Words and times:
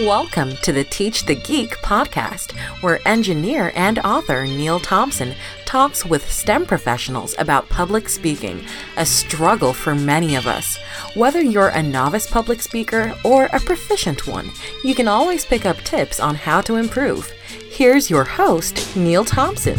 Welcome 0.00 0.56
to 0.56 0.74
the 0.74 0.84
Teach 0.84 1.24
the 1.24 1.34
Geek 1.34 1.70
podcast, 1.78 2.52
where 2.82 3.00
engineer 3.08 3.72
and 3.74 3.98
author 4.00 4.44
Neil 4.44 4.78
Thompson 4.78 5.34
talks 5.64 6.04
with 6.04 6.30
STEM 6.30 6.66
professionals 6.66 7.34
about 7.38 7.70
public 7.70 8.10
speaking, 8.10 8.62
a 8.98 9.06
struggle 9.06 9.72
for 9.72 9.94
many 9.94 10.34
of 10.36 10.46
us. 10.46 10.76
Whether 11.14 11.40
you're 11.40 11.68
a 11.68 11.82
novice 11.82 12.30
public 12.30 12.60
speaker 12.60 13.14
or 13.24 13.46
a 13.46 13.60
proficient 13.60 14.26
one, 14.26 14.50
you 14.84 14.94
can 14.94 15.08
always 15.08 15.46
pick 15.46 15.64
up 15.64 15.78
tips 15.78 16.20
on 16.20 16.34
how 16.34 16.60
to 16.60 16.76
improve. 16.76 17.30
Here's 17.70 18.10
your 18.10 18.24
host, 18.24 18.94
Neil 18.98 19.24
Thompson. 19.24 19.78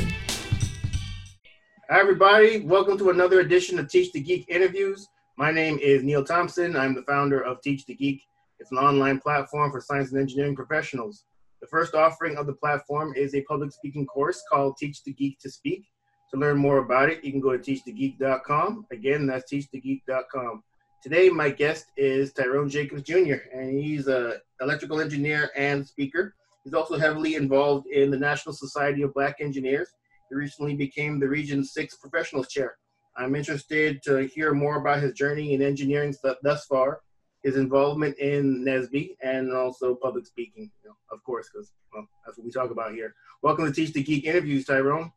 Hi, 1.92 2.00
everybody. 2.00 2.62
Welcome 2.62 2.98
to 2.98 3.12
another 3.12 3.42
edition 3.42 3.78
of 3.78 3.88
Teach 3.88 4.12
the 4.14 4.22
Geek 4.22 4.50
interviews. 4.50 5.10
My 5.38 5.52
name 5.52 5.78
is 5.78 6.02
Neil 6.02 6.24
Thompson. 6.24 6.76
I'm 6.76 6.96
the 6.96 7.04
founder 7.04 7.40
of 7.40 7.62
Teach 7.62 7.86
the 7.86 7.94
Geek 7.94 8.24
it's 8.60 8.72
an 8.72 8.78
online 8.78 9.20
platform 9.20 9.72
for 9.72 9.82
science 9.82 10.12
and 10.12 10.20
engineering 10.20 10.56
professionals. 10.56 11.26
The 11.62 11.68
first 11.68 11.96
offering 11.96 12.38
of 12.38 12.48
the 12.48 12.54
platform 12.54 13.14
is 13.16 13.36
a 13.36 13.42
public 13.44 13.72
speaking 13.72 14.06
course 14.06 14.44
called 14.52 14.78
Teach 14.78 15.04
the 15.04 15.14
Geek 15.14 15.40
to 15.40 15.50
Speak. 15.50 15.86
To 16.32 16.40
learn 16.40 16.58
more 16.58 16.80
about 16.80 17.10
it, 17.10 17.24
you 17.24 17.32
can 17.32 17.40
go 17.40 17.56
to 17.56 17.60
teachthegeek.com. 17.60 18.86
Again, 18.92 19.28
that's 19.28 19.52
teachthegeek.com. 19.52 20.64
Today, 21.02 21.30
my 21.30 21.50
guest 21.50 21.86
is 21.96 22.34
Tyrone 22.34 22.70
Jacobs 22.70 23.04
Jr., 23.04 23.36
and 23.54 23.80
he's 23.80 24.08
an 24.08 24.34
electrical 24.60 25.00
engineer 25.00 25.50
and 25.56 25.88
speaker. 25.88 26.34
He's 26.64 26.74
also 26.74 26.98
heavily 26.98 27.36
involved 27.36 27.88
in 27.88 28.12
the 28.12 28.18
National 28.18 28.54
Society 28.54 29.04
of 29.04 29.14
Black 29.14 29.38
Engineers. 29.40 29.90
He 30.30 30.36
recently 30.36 30.76
became 30.76 31.20
the 31.20 31.28
Region 31.30 31.64
6 31.64 31.96
Professionals 31.98 32.50
Chair. 32.50 32.76
I'm 33.16 33.36
interested 33.36 34.04
to 34.04 34.28
hear 34.28 34.54
more 34.54 34.78
about 34.80 35.02
his 35.02 35.14
journey 35.14 35.54
in 35.54 35.62
engineering 35.62 36.14
thus 36.44 36.66
far 36.66 37.00
his 37.44 37.56
involvement 37.56 38.18
in 38.18 38.66
NSBE 38.66 39.16
and 39.22 39.54
also 39.54 39.96
public 39.96 40.26
speaking, 40.26 40.72
you 40.84 40.90
know, 40.90 40.96
of 41.12 41.24
course, 41.24 41.50
because 41.52 41.72
well, 41.94 42.08
that's 42.26 42.38
what 42.38 42.46
we 42.46 42.52
talk 42.52 42.72
about 42.72 42.94
here. 42.94 43.14
Welcome 43.42 43.66
to 43.66 43.72
Teach 43.72 43.94
the 43.94 44.04
Geek 44.04 44.26
interviews, 44.26 44.66
Tyrone. 44.66 45.12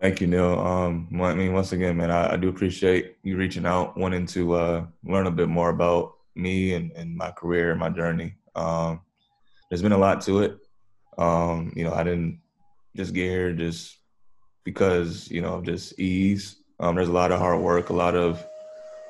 Thank 0.00 0.20
you, 0.20 0.26
Neil. 0.26 0.58
Um, 0.58 1.08
I 1.22 1.32
mean, 1.34 1.52
once 1.52 1.72
again, 1.72 1.96
man, 1.96 2.10
I, 2.10 2.32
I 2.32 2.36
do 2.36 2.48
appreciate 2.48 3.18
you 3.22 3.36
reaching 3.36 3.64
out, 3.64 3.96
wanting 3.96 4.26
to 4.26 4.52
uh, 4.54 4.86
learn 5.04 5.28
a 5.28 5.30
bit 5.30 5.48
more 5.48 5.70
about 5.70 6.14
me 6.34 6.74
and, 6.74 6.90
and 6.92 7.16
my 7.16 7.30
career 7.30 7.70
and 7.70 7.78
my 7.78 7.88
journey. 7.88 8.34
Um, 8.56 9.00
there's 9.70 9.82
been 9.82 9.92
a 9.92 9.98
lot 9.98 10.20
to 10.22 10.40
it. 10.40 10.58
Um, 11.18 11.72
you 11.76 11.84
know, 11.84 11.92
I 11.92 12.02
didn't 12.02 12.40
just 12.96 13.14
get 13.14 13.30
here 13.30 13.52
just 13.52 13.96
because, 14.64 15.30
you 15.30 15.40
know, 15.40 15.62
just 15.62 15.98
ease. 16.00 16.56
Um, 16.80 16.96
there's 16.96 17.08
a 17.08 17.12
lot 17.12 17.30
of 17.30 17.38
hard 17.38 17.60
work, 17.60 17.90
a 17.90 17.94
lot 17.94 18.16
of 18.16 18.44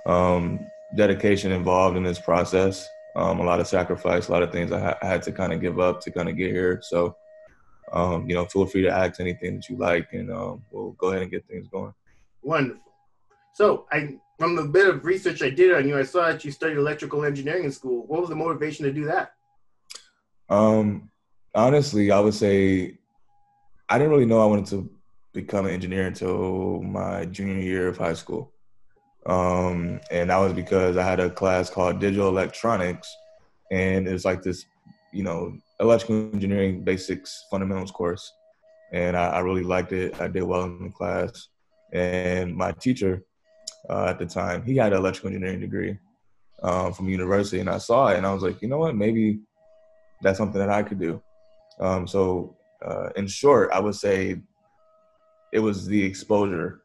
um, 0.04 0.60
dedication 0.96 1.52
involved 1.52 1.96
in 1.96 2.02
this 2.02 2.18
process. 2.18 2.86
Um, 3.14 3.40
a 3.40 3.44
lot 3.44 3.60
of 3.60 3.66
sacrifice, 3.66 4.28
a 4.28 4.32
lot 4.32 4.42
of 4.42 4.52
things 4.52 4.72
I, 4.72 4.80
ha- 4.80 4.98
I 5.02 5.06
had 5.06 5.22
to 5.24 5.32
kind 5.32 5.52
of 5.52 5.60
give 5.60 5.78
up 5.78 6.00
to 6.02 6.10
kind 6.10 6.28
of 6.28 6.36
get 6.36 6.50
here. 6.50 6.80
So, 6.82 7.14
um, 7.92 8.28
you 8.28 8.34
know, 8.34 8.46
feel 8.46 8.64
free 8.66 8.82
to 8.82 8.90
ask 8.90 9.20
anything 9.20 9.56
that 9.56 9.68
you 9.68 9.76
like, 9.76 10.08
and 10.12 10.32
um, 10.32 10.62
we'll 10.70 10.92
go 10.92 11.08
ahead 11.08 11.22
and 11.22 11.30
get 11.30 11.46
things 11.46 11.68
going. 11.68 11.92
Wonderful. 12.42 12.82
So, 13.54 13.86
I 13.92 14.16
from 14.38 14.56
the 14.56 14.64
bit 14.64 14.88
of 14.88 15.04
research 15.04 15.42
I 15.42 15.50
did 15.50 15.74
on 15.74 15.86
you, 15.86 15.98
I 15.98 16.02
saw 16.02 16.26
that 16.26 16.44
you 16.44 16.50
studied 16.50 16.78
electrical 16.78 17.24
engineering 17.24 17.64
in 17.64 17.70
school. 17.70 18.06
What 18.06 18.20
was 18.22 18.30
the 18.30 18.34
motivation 18.34 18.86
to 18.86 18.92
do 18.92 19.04
that? 19.04 19.34
Um, 20.48 21.10
honestly, 21.54 22.10
I 22.10 22.18
would 22.18 22.34
say 22.34 22.98
I 23.88 23.98
didn't 23.98 24.10
really 24.10 24.26
know 24.26 24.40
I 24.40 24.46
wanted 24.46 24.66
to 24.66 24.90
become 25.32 25.66
an 25.66 25.72
engineer 25.72 26.06
until 26.06 26.82
my 26.82 27.24
junior 27.26 27.60
year 27.60 27.88
of 27.88 27.98
high 27.98 28.14
school. 28.14 28.52
Um, 29.26 30.00
and 30.10 30.30
that 30.30 30.38
was 30.38 30.52
because 30.52 30.96
I 30.96 31.04
had 31.04 31.20
a 31.20 31.30
class 31.30 31.70
called 31.70 32.00
digital 32.00 32.28
electronics, 32.28 33.14
and 33.70 34.08
it's 34.08 34.24
like 34.24 34.42
this, 34.42 34.66
you 35.12 35.22
know, 35.22 35.56
electrical 35.80 36.30
engineering 36.32 36.82
basics 36.82 37.46
fundamentals 37.50 37.90
course. 37.90 38.32
And 38.92 39.16
I, 39.16 39.28
I 39.28 39.38
really 39.40 39.62
liked 39.62 39.92
it. 39.92 40.20
I 40.20 40.28
did 40.28 40.42
well 40.42 40.64
in 40.64 40.84
the 40.84 40.90
class. 40.90 41.48
And 41.92 42.54
my 42.54 42.72
teacher 42.72 43.22
uh, 43.88 44.06
at 44.06 44.18
the 44.18 44.26
time, 44.26 44.64
he 44.64 44.76
had 44.76 44.92
an 44.92 44.98
electrical 44.98 45.28
engineering 45.28 45.60
degree 45.60 45.98
um, 46.62 46.92
from 46.92 47.08
university, 47.08 47.60
and 47.60 47.68
I 47.68 47.78
saw 47.78 48.08
it, 48.08 48.16
and 48.16 48.26
I 48.26 48.32
was 48.32 48.42
like, 48.42 48.62
you 48.62 48.68
know 48.68 48.78
what, 48.78 48.96
maybe 48.96 49.40
that's 50.20 50.38
something 50.38 50.60
that 50.60 50.70
I 50.70 50.82
could 50.82 50.98
do. 50.98 51.20
Um, 51.80 52.06
so, 52.06 52.56
uh, 52.84 53.08
in 53.16 53.26
short, 53.26 53.70
I 53.72 53.80
would 53.80 53.94
say 53.94 54.40
it 55.52 55.58
was 55.58 55.86
the 55.86 56.02
exposure 56.02 56.82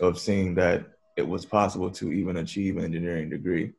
of 0.00 0.18
seeing 0.18 0.54
that 0.54 0.84
it 1.16 1.26
was 1.26 1.44
possible 1.44 1.90
to 1.90 2.12
even 2.12 2.38
achieve 2.38 2.76
an 2.76 2.84
engineering 2.84 3.30
degree 3.30 3.72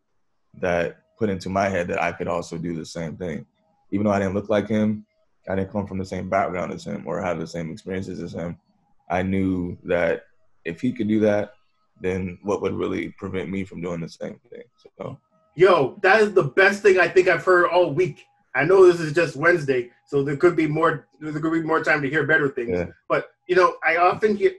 that 0.60 0.98
put 1.18 1.30
into 1.30 1.50
my 1.50 1.70
head 1.70 1.88
that 1.88 2.02
I 2.02 2.12
could 2.12 2.28
also 2.28 2.58
do 2.58 2.76
the 2.76 2.86
same 2.86 3.16
thing. 3.16 3.46
Even 3.92 4.06
though 4.06 4.12
I 4.12 4.20
didn't 4.20 4.34
look 4.34 4.50
like 4.50 4.68
him, 4.68 5.06
I 5.48 5.56
didn't 5.56 5.72
come 5.72 5.88
from 5.88 5.98
the 5.98 6.06
same 6.06 6.30
background 6.30 6.74
as 6.74 6.86
him 6.86 7.04
or 7.06 7.22
have 7.22 7.40
the 7.40 7.48
same 7.48 7.72
experiences 7.72 8.22
as 8.22 8.34
him. 8.34 8.58
I 9.10 9.22
knew 9.22 9.78
that 9.84 10.26
if 10.66 10.82
he 10.82 10.92
could 10.92 11.08
do 11.08 11.20
that, 11.22 11.54
then 12.02 12.38
what 12.44 12.62
would 12.62 12.74
really 12.74 13.10
prevent 13.18 13.50
me 13.50 13.64
from 13.64 13.82
doing 13.82 14.02
the 14.02 14.10
same 14.10 14.40
thing? 14.52 14.64
So, 14.98 15.18
yo, 15.56 15.98
that 16.02 16.22
is 16.22 16.34
the 16.34 16.44
best 16.44 16.82
thing 16.84 17.00
I 17.00 17.08
think 17.08 17.28
I've 17.28 17.44
heard 17.44 17.70
all 17.70 17.94
week. 17.94 18.26
I 18.54 18.66
know 18.66 18.86
this 18.86 19.00
is 19.00 19.14
just 19.14 19.36
Wednesday, 19.36 19.92
so 20.06 20.24
there 20.24 20.36
could 20.36 20.56
be 20.56 20.68
more. 20.68 21.08
There 21.20 21.32
could 21.40 21.54
be 21.54 21.62
more 21.62 21.84
time 21.84 22.02
to 22.02 22.10
hear 22.10 22.26
better 22.26 22.50
things. 22.50 22.72
Yeah. 22.72 22.88
But 23.08 23.30
you 23.48 23.56
know, 23.56 23.78
I 23.86 23.98
often 23.98 24.36
hear 24.36 24.52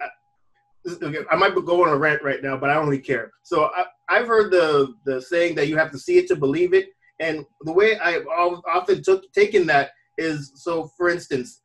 I 1.31 1.37
might 1.37 1.55
be 1.55 1.63
going 1.63 1.89
on 1.89 1.95
a 1.95 1.99
rant 1.99 2.23
right 2.23 2.43
now, 2.43 2.57
but 2.57 2.71
I 2.71 2.75
don't 2.75 2.89
really 2.89 3.03
care. 3.03 3.31
So 3.43 3.71
I, 4.09 4.19
have 4.19 4.27
heard 4.27 4.51
the 4.51 4.95
the 5.05 5.21
saying 5.21 5.55
that 5.57 5.69
you 5.69 5.77
have 5.77 5.91
to 5.93 5.99
see 5.99 6.19
it 6.19 6.29
to 6.29 6.37
believe 6.37 6.73
it, 6.73 6.91
and 7.21 7.45
the 7.63 7.73
way 7.73 7.99
I've 7.99 8.27
often 8.27 9.03
took 9.03 9.31
taken 9.33 9.67
that 9.67 9.91
is 10.17 10.53
so. 10.55 10.91
For 10.97 11.09
instance, 11.09 11.63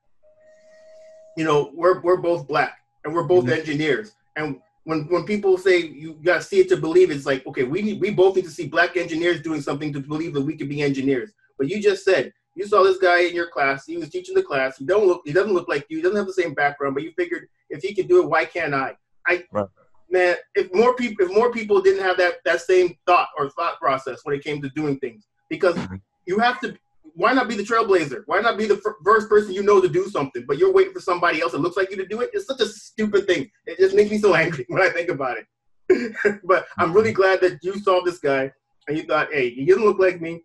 you 1.38 1.46
know, 1.46 1.72
we're 1.74 2.01
we're 2.01 2.18
both 2.18 2.47
black 2.47 2.79
and 3.06 3.13
we're 3.13 3.24
both 3.24 3.46
mm-hmm. 3.46 3.59
engineers, 3.59 4.13
and 4.35 4.59
when 4.84 5.03
when 5.09 5.25
people 5.25 5.57
say 5.57 5.78
you 5.78 6.19
got 6.24 6.41
to 6.41 6.47
see 6.47 6.59
it 6.59 6.69
to 6.69 6.78
believe, 6.78 7.12
it, 7.12 7.16
it's 7.16 7.25
like 7.25 7.45
okay, 7.47 7.63
we 7.63 7.81
need 7.81 8.01
we 8.01 8.12
both 8.12 8.35
need 8.35 8.45
to 8.45 8.51
see 8.51 8.68
black 8.68 8.97
engineers 8.97 9.41
doing 9.41 9.62
something 9.62 9.94
to 9.94 10.00
believe 10.00 10.34
that 10.34 10.41
we 10.41 10.57
could 10.57 10.69
be 10.69 10.81
engineers. 10.81 11.31
But 11.57 11.69
you 11.69 11.81
just 11.81 12.03
said 12.03 12.34
you 12.56 12.68
saw 12.68 12.84
this 12.84 12.97
guy 12.97 13.22
in 13.22 13.34
your 13.34 13.47
class. 13.47 13.85
He 13.85 13.97
was 13.97 14.09
teaching 14.09 14.35
the 14.35 14.44
class. 14.44 14.78
He 14.78 14.85
don't 14.85 15.07
look. 15.07 15.22
He 15.25 15.34
doesn't 15.34 15.53
look 15.53 15.68
like 15.68 15.85
you. 15.90 15.97
He 15.97 16.03
doesn't 16.03 16.18
have 16.18 16.28
the 16.28 16.34
same 16.34 16.53
background. 16.53 16.94
But 16.94 17.03
you 17.03 17.12
figured 17.18 17.47
if 17.69 17.81
he 17.81 17.95
can 17.95 18.07
do 18.07 18.22
it, 18.22 18.30
why 18.30 18.45
can't 18.45 18.74
I? 18.74 18.95
I 19.28 19.44
right. 19.51 19.67
man, 20.09 20.35
if 20.56 20.73
more 20.73 20.95
people 20.95 21.25
if 21.25 21.34
more 21.34 21.51
people 21.51 21.81
didn't 21.81 22.03
have 22.03 22.17
that 22.17 22.35
that 22.45 22.61
same 22.61 22.97
thought 23.06 23.29
or 23.38 23.50
thought 23.51 23.79
process 23.79 24.22
when 24.23 24.35
it 24.35 24.44
came 24.44 24.61
to 24.61 24.69
doing 24.69 25.00
things, 25.00 25.28
because 25.50 25.75
mm-hmm. 25.75 25.95
you 26.25 26.39
have 26.39 26.59
to. 26.61 26.78
Why 27.16 27.31
not 27.31 27.47
be 27.47 27.53
the 27.53 27.62
trailblazer? 27.62 28.23
Why 28.25 28.41
not 28.41 28.57
be 28.57 28.66
the 28.66 28.81
first 29.06 29.29
person 29.29 29.53
you 29.53 29.62
know 29.62 29.79
to 29.79 29.88
do 29.88 30.07
something, 30.07 30.45
but 30.47 30.57
you're 30.57 30.73
waiting 30.73 30.94
for 30.94 31.00
somebody 31.00 31.44
else 31.44 31.51
that 31.51 31.62
looks 31.62 31.78
like 31.78 31.91
you 31.91 31.97
to 31.97 32.07
do 32.07 32.22
it? 32.22 32.31
It's 32.33 32.47
such 32.47 32.59
a 32.59 32.66
stupid 32.66 33.28
thing. 33.28 33.51
It 33.67 33.78
just 33.78 33.95
makes 33.95 34.09
me 34.09 34.17
so 34.17 34.33
angry 34.44 34.66
when 34.67 34.81
I 34.81 34.89
think 34.89 35.09
about 35.09 35.38
it. 35.38 35.45
but 36.44 36.66
I'm 36.79 36.91
really 36.91 37.12
mm-hmm. 37.12 37.22
glad 37.22 37.41
that 37.41 37.59
you 37.62 37.78
saw 37.79 38.01
this 38.03 38.17
guy 38.17 38.51
and 38.88 38.97
you 38.97 39.03
thought, 39.03 39.31
hey, 39.31 39.51
he 39.51 39.66
doesn't 39.66 39.83
look 39.83 40.00
like 40.00 40.22
me. 40.22 40.44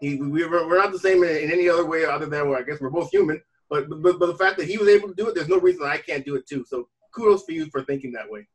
He, 0.00 0.16
we, 0.16 0.46
we're 0.46 0.76
not 0.76 0.92
the 0.92 0.98
same 0.98 1.22
in, 1.22 1.30
in, 1.36 1.52
any 1.52 1.68
other 1.68 1.86
way 1.86 2.04
other 2.04 2.26
than, 2.26 2.48
well, 2.48 2.58
I 2.58 2.62
guess 2.62 2.80
we're 2.80 2.90
both 2.90 3.10
human. 3.10 3.40
But, 3.70 3.88
but 3.88 4.18
but 4.18 4.26
the 4.26 4.36
fact 4.36 4.58
that 4.58 4.68
he 4.68 4.76
was 4.76 4.88
able 4.88 5.08
to 5.08 5.14
do 5.14 5.28
it, 5.28 5.34
there's 5.34 5.48
no 5.48 5.58
reason 5.58 5.84
I 5.84 5.96
can't 5.96 6.24
do 6.24 6.36
it 6.36 6.46
too. 6.46 6.64
So 6.68 6.88
kudos 7.14 7.44
for 7.44 7.52
you 7.52 7.66
for 7.66 7.82
thinking 7.82 8.12
that 8.12 8.30
way. 8.30 8.46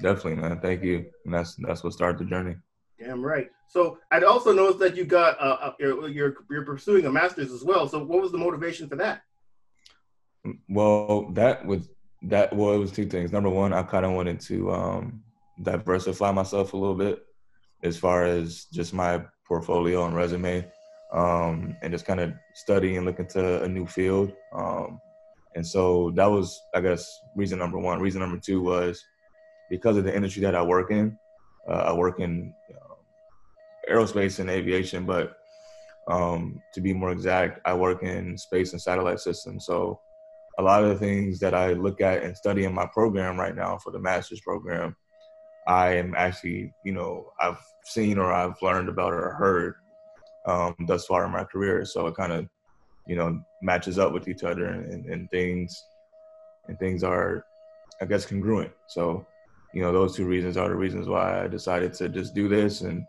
Definitely, 0.00 0.36
man. 0.36 0.60
Thank 0.60 0.82
you. 0.82 1.06
And 1.24 1.34
that's 1.34 1.54
that's 1.56 1.82
what 1.82 1.92
started 1.92 2.18
the 2.18 2.28
journey. 2.28 2.56
Damn 2.98 3.24
right. 3.24 3.50
So 3.68 3.98
I'd 4.10 4.24
also 4.24 4.52
noticed 4.52 4.78
that 4.80 4.96
you 4.96 5.04
got 5.04 5.38
uh, 5.40 5.56
uh, 5.60 5.72
you're, 5.78 6.08
you're 6.08 6.36
you're 6.50 6.64
pursuing 6.64 7.06
a 7.06 7.10
master's 7.10 7.52
as 7.52 7.64
well. 7.64 7.88
So 7.88 8.02
what 8.04 8.22
was 8.22 8.32
the 8.32 8.38
motivation 8.38 8.88
for 8.88 8.96
that? 8.96 9.22
Well, 10.68 11.30
that 11.32 11.66
was 11.66 11.88
that. 12.22 12.54
Well, 12.54 12.74
it 12.74 12.78
was 12.78 12.92
two 12.92 13.06
things. 13.06 13.32
Number 13.32 13.50
one, 13.50 13.72
I 13.72 13.82
kind 13.82 14.06
of 14.06 14.12
wanted 14.12 14.40
to 14.40 14.70
um, 14.72 15.22
diversify 15.62 16.30
myself 16.30 16.72
a 16.72 16.76
little 16.76 16.94
bit 16.94 17.24
as 17.82 17.98
far 17.98 18.24
as 18.24 18.66
just 18.72 18.94
my 18.94 19.22
portfolio 19.46 20.06
and 20.06 20.16
resume, 20.16 20.66
um, 21.12 21.76
and 21.82 21.92
just 21.92 22.06
kind 22.06 22.20
of 22.20 22.32
study 22.54 22.96
and 22.96 23.04
look 23.04 23.18
into 23.18 23.62
a 23.62 23.68
new 23.68 23.86
field. 23.86 24.32
Um, 24.54 25.00
and 25.56 25.66
so 25.66 26.12
that 26.16 26.26
was, 26.26 26.60
I 26.74 26.82
guess, 26.82 27.18
reason 27.34 27.58
number 27.58 27.78
one. 27.78 27.98
Reason 27.98 28.20
number 28.20 28.38
two 28.38 28.60
was 28.60 29.02
because 29.70 29.96
of 29.96 30.04
the 30.04 30.14
industry 30.14 30.42
that 30.42 30.54
I 30.54 30.62
work 30.62 30.90
in. 30.90 31.18
Uh, 31.66 31.86
I 31.88 31.92
work 31.94 32.20
in 32.20 32.52
uh, 32.70 33.90
aerospace 33.90 34.38
and 34.38 34.50
aviation, 34.50 35.06
but 35.06 35.38
um, 36.08 36.60
to 36.74 36.82
be 36.82 36.92
more 36.92 37.10
exact, 37.10 37.60
I 37.64 37.72
work 37.72 38.02
in 38.02 38.36
space 38.36 38.72
and 38.72 38.82
satellite 38.82 39.18
systems. 39.18 39.64
So 39.64 39.98
a 40.58 40.62
lot 40.62 40.84
of 40.84 40.90
the 40.90 40.98
things 40.98 41.40
that 41.40 41.54
I 41.54 41.72
look 41.72 42.02
at 42.02 42.22
and 42.22 42.36
study 42.36 42.64
in 42.64 42.74
my 42.74 42.86
program 42.92 43.40
right 43.40 43.56
now 43.56 43.78
for 43.78 43.90
the 43.90 43.98
master's 43.98 44.42
program, 44.42 44.94
I 45.66 45.96
am 45.96 46.14
actually, 46.18 46.74
you 46.84 46.92
know, 46.92 47.32
I've 47.40 47.58
seen 47.86 48.18
or 48.18 48.30
I've 48.30 48.60
learned 48.60 48.90
about 48.90 49.14
or 49.14 49.30
heard 49.30 49.76
um, 50.44 50.76
thus 50.86 51.06
far 51.06 51.24
in 51.24 51.32
my 51.32 51.44
career. 51.44 51.86
So 51.86 52.06
it 52.08 52.14
kind 52.14 52.32
of 52.32 52.46
you 53.06 53.16
know 53.16 53.40
matches 53.62 53.98
up 53.98 54.12
with 54.12 54.28
each 54.28 54.44
other 54.44 54.66
and, 54.66 55.06
and 55.06 55.30
things 55.30 55.84
and 56.68 56.78
things 56.78 57.02
are 57.04 57.44
i 58.00 58.04
guess 58.04 58.26
congruent 58.26 58.72
so 58.86 59.26
you 59.74 59.82
know 59.82 59.92
those 59.92 60.16
two 60.16 60.26
reasons 60.26 60.56
are 60.56 60.68
the 60.68 60.74
reasons 60.74 61.08
why 61.08 61.44
i 61.44 61.48
decided 61.48 61.92
to 61.92 62.08
just 62.08 62.34
do 62.34 62.48
this 62.48 62.80
and 62.80 63.06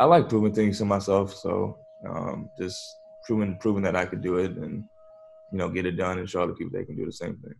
i 0.00 0.04
like 0.04 0.28
proving 0.28 0.52
things 0.52 0.78
to 0.78 0.84
myself 0.84 1.34
so 1.34 1.76
um, 2.08 2.50
just 2.58 2.96
proving 3.24 3.56
proving 3.58 3.82
that 3.82 3.96
I 3.96 4.04
could 4.04 4.22
do 4.22 4.36
it 4.36 4.52
and 4.52 4.84
you 5.52 5.58
know 5.58 5.68
get 5.68 5.86
it 5.86 5.92
done 5.92 6.18
and 6.18 6.28
show 6.28 6.42
other 6.42 6.54
people 6.54 6.78
they 6.78 6.84
can 6.84 6.96
do 6.96 7.06
the 7.06 7.12
same 7.12 7.36
thing. 7.36 7.54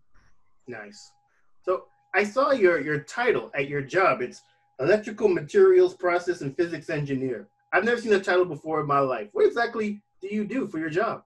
Nice. 0.66 1.12
So 1.62 1.84
I 2.14 2.24
saw 2.24 2.52
your 2.52 2.80
your 2.80 3.00
title 3.00 3.50
at 3.54 3.68
your 3.68 3.82
job. 3.82 4.20
It's 4.22 4.42
electrical 4.80 5.28
materials 5.28 5.94
process 5.94 6.40
and 6.40 6.56
physics 6.56 6.90
engineer. 6.90 7.48
I've 7.72 7.84
never 7.84 8.00
seen 8.00 8.12
a 8.12 8.20
title 8.20 8.44
before 8.44 8.80
in 8.80 8.86
my 8.86 9.00
life. 9.00 9.28
What 9.32 9.46
exactly 9.46 10.00
do 10.20 10.28
you 10.28 10.44
do 10.44 10.68
for 10.68 10.78
your 10.78 10.90
job? 10.90 11.24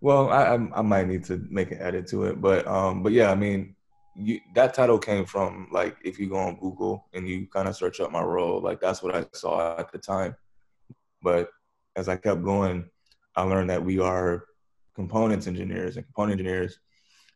Well, 0.00 0.30
I 0.30 0.54
I 0.54 0.82
might 0.82 1.08
need 1.08 1.24
to 1.24 1.44
make 1.50 1.70
an 1.70 1.80
edit 1.80 2.06
to 2.08 2.24
it, 2.24 2.40
but 2.40 2.66
um, 2.66 3.02
but 3.02 3.12
yeah, 3.12 3.30
I 3.30 3.34
mean, 3.34 3.74
you, 4.16 4.40
that 4.54 4.74
title 4.74 4.98
came 4.98 5.24
from 5.24 5.68
like 5.72 5.96
if 6.04 6.18
you 6.18 6.28
go 6.28 6.36
on 6.36 6.58
Google 6.60 7.08
and 7.14 7.28
you 7.28 7.46
kind 7.46 7.68
of 7.68 7.76
search 7.76 8.00
up 8.00 8.10
my 8.12 8.22
role, 8.22 8.60
like 8.60 8.80
that's 8.80 9.02
what 9.02 9.14
I 9.14 9.24
saw 9.32 9.78
at 9.78 9.90
the 9.92 9.98
time. 9.98 10.36
But 11.22 11.48
as 11.96 12.08
I 12.08 12.16
kept 12.16 12.42
going, 12.42 12.90
I 13.36 13.42
learned 13.42 13.70
that 13.70 13.84
we 13.84 13.98
are 13.98 14.44
components 14.94 15.46
engineers 15.46 15.96
and 15.96 16.06
component 16.06 16.38
engineers. 16.38 16.78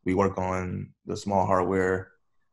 We 0.04 0.14
work 0.14 0.38
on 0.38 0.92
the 1.06 1.16
small 1.16 1.46
hardware 1.46 2.12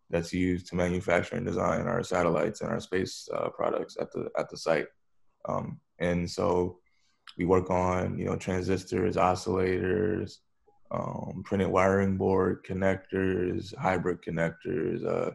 that's 0.10 0.34
used 0.34 0.68
to 0.68 0.76
manufacture 0.76 1.36
and 1.36 1.46
design 1.46 1.88
our 1.88 2.04
satellites 2.04 2.62
and 2.62 2.70
our 2.70 2.80
space 2.80 3.28
uh, 3.34 3.50
products 3.50 3.98
at 4.00 4.12
the 4.12 4.30
at 4.38 4.50
the 4.50 4.58
site. 4.58 4.88
Um, 5.48 5.80
and 6.00 6.30
so 6.30 6.80
we 7.38 7.46
work 7.46 7.70
on 7.70 8.18
you 8.18 8.26
know 8.26 8.36
transistors, 8.36 9.16
oscillators, 9.16 10.38
um, 10.92 11.44
printed 11.46 11.68
wiring 11.68 12.18
board 12.18 12.66
connectors, 12.66 13.76
hybrid 13.76 14.22
connectors, 14.22 15.06
uh, 15.06 15.32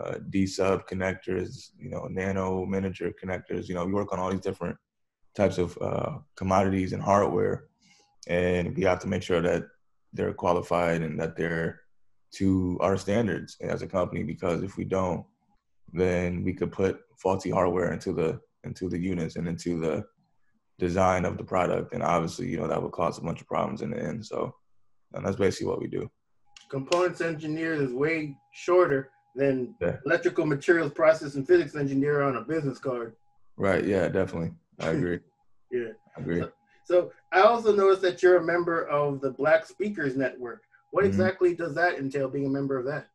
uh, 0.00 0.18
D 0.30 0.46
sub 0.46 0.86
connectors, 0.86 1.70
you 1.78 1.90
know, 1.90 2.06
nano 2.10 2.64
miniature 2.64 3.12
connectors. 3.22 3.68
You 3.68 3.74
know, 3.74 3.84
we 3.84 3.92
work 3.92 4.12
on 4.12 4.18
all 4.18 4.30
these 4.30 4.40
different 4.40 4.76
types 5.34 5.58
of 5.58 5.76
uh, 5.80 6.18
commodities 6.36 6.92
and 6.92 7.02
hardware, 7.02 7.64
and 8.26 8.76
we 8.76 8.82
have 8.84 9.00
to 9.00 9.08
make 9.08 9.22
sure 9.22 9.42
that 9.42 9.64
they're 10.12 10.34
qualified 10.34 11.02
and 11.02 11.18
that 11.20 11.36
they're 11.36 11.80
to 12.34 12.78
our 12.80 12.96
standards 12.96 13.56
as 13.60 13.82
a 13.82 13.86
company. 13.86 14.22
Because 14.22 14.62
if 14.62 14.76
we 14.76 14.84
don't, 14.84 15.24
then 15.92 16.42
we 16.42 16.54
could 16.54 16.72
put 16.72 17.00
faulty 17.18 17.50
hardware 17.50 17.92
into 17.92 18.12
the 18.12 18.40
into 18.64 18.88
the 18.88 18.98
units 18.98 19.36
and 19.36 19.48
into 19.48 19.80
the 19.80 20.04
design 20.78 21.24
of 21.24 21.38
the 21.38 21.44
product, 21.44 21.92
and 21.92 22.02
obviously, 22.02 22.48
you 22.48 22.56
know, 22.56 22.66
that 22.66 22.82
would 22.82 22.92
cause 22.92 23.18
a 23.18 23.22
bunch 23.22 23.40
of 23.40 23.46
problems 23.46 23.82
in 23.82 23.90
the 23.90 24.02
end. 24.02 24.24
So, 24.24 24.54
and 25.12 25.24
that's 25.24 25.36
basically 25.36 25.68
what 25.68 25.80
we 25.80 25.88
do. 25.88 26.10
Components 26.70 27.20
engineer 27.20 27.74
is 27.74 27.92
way 27.92 28.36
shorter 28.52 29.10
than 29.34 29.74
yeah. 29.80 29.96
electrical 30.06 30.46
materials 30.46 30.92
process 30.92 31.34
and 31.34 31.46
physics 31.46 31.76
engineer 31.76 32.22
on 32.22 32.36
a 32.36 32.40
business 32.42 32.78
card. 32.78 33.14
Right. 33.56 33.84
Yeah. 33.84 34.08
Definitely. 34.08 34.52
I 34.80 34.88
agree. 34.90 35.20
yeah. 35.70 35.90
I 36.16 36.20
agree. 36.20 36.40
So, 36.40 36.52
so, 36.84 37.12
I 37.30 37.42
also 37.42 37.74
noticed 37.74 38.02
that 38.02 38.22
you're 38.22 38.38
a 38.38 38.44
member 38.44 38.86
of 38.88 39.20
the 39.20 39.30
Black 39.30 39.66
Speakers 39.66 40.16
Network. 40.16 40.64
What 40.90 41.02
mm-hmm. 41.04 41.10
exactly 41.10 41.54
does 41.54 41.74
that 41.74 41.98
entail? 41.98 42.28
Being 42.28 42.46
a 42.46 42.50
member 42.50 42.78
of 42.78 42.84
that? 42.86 43.06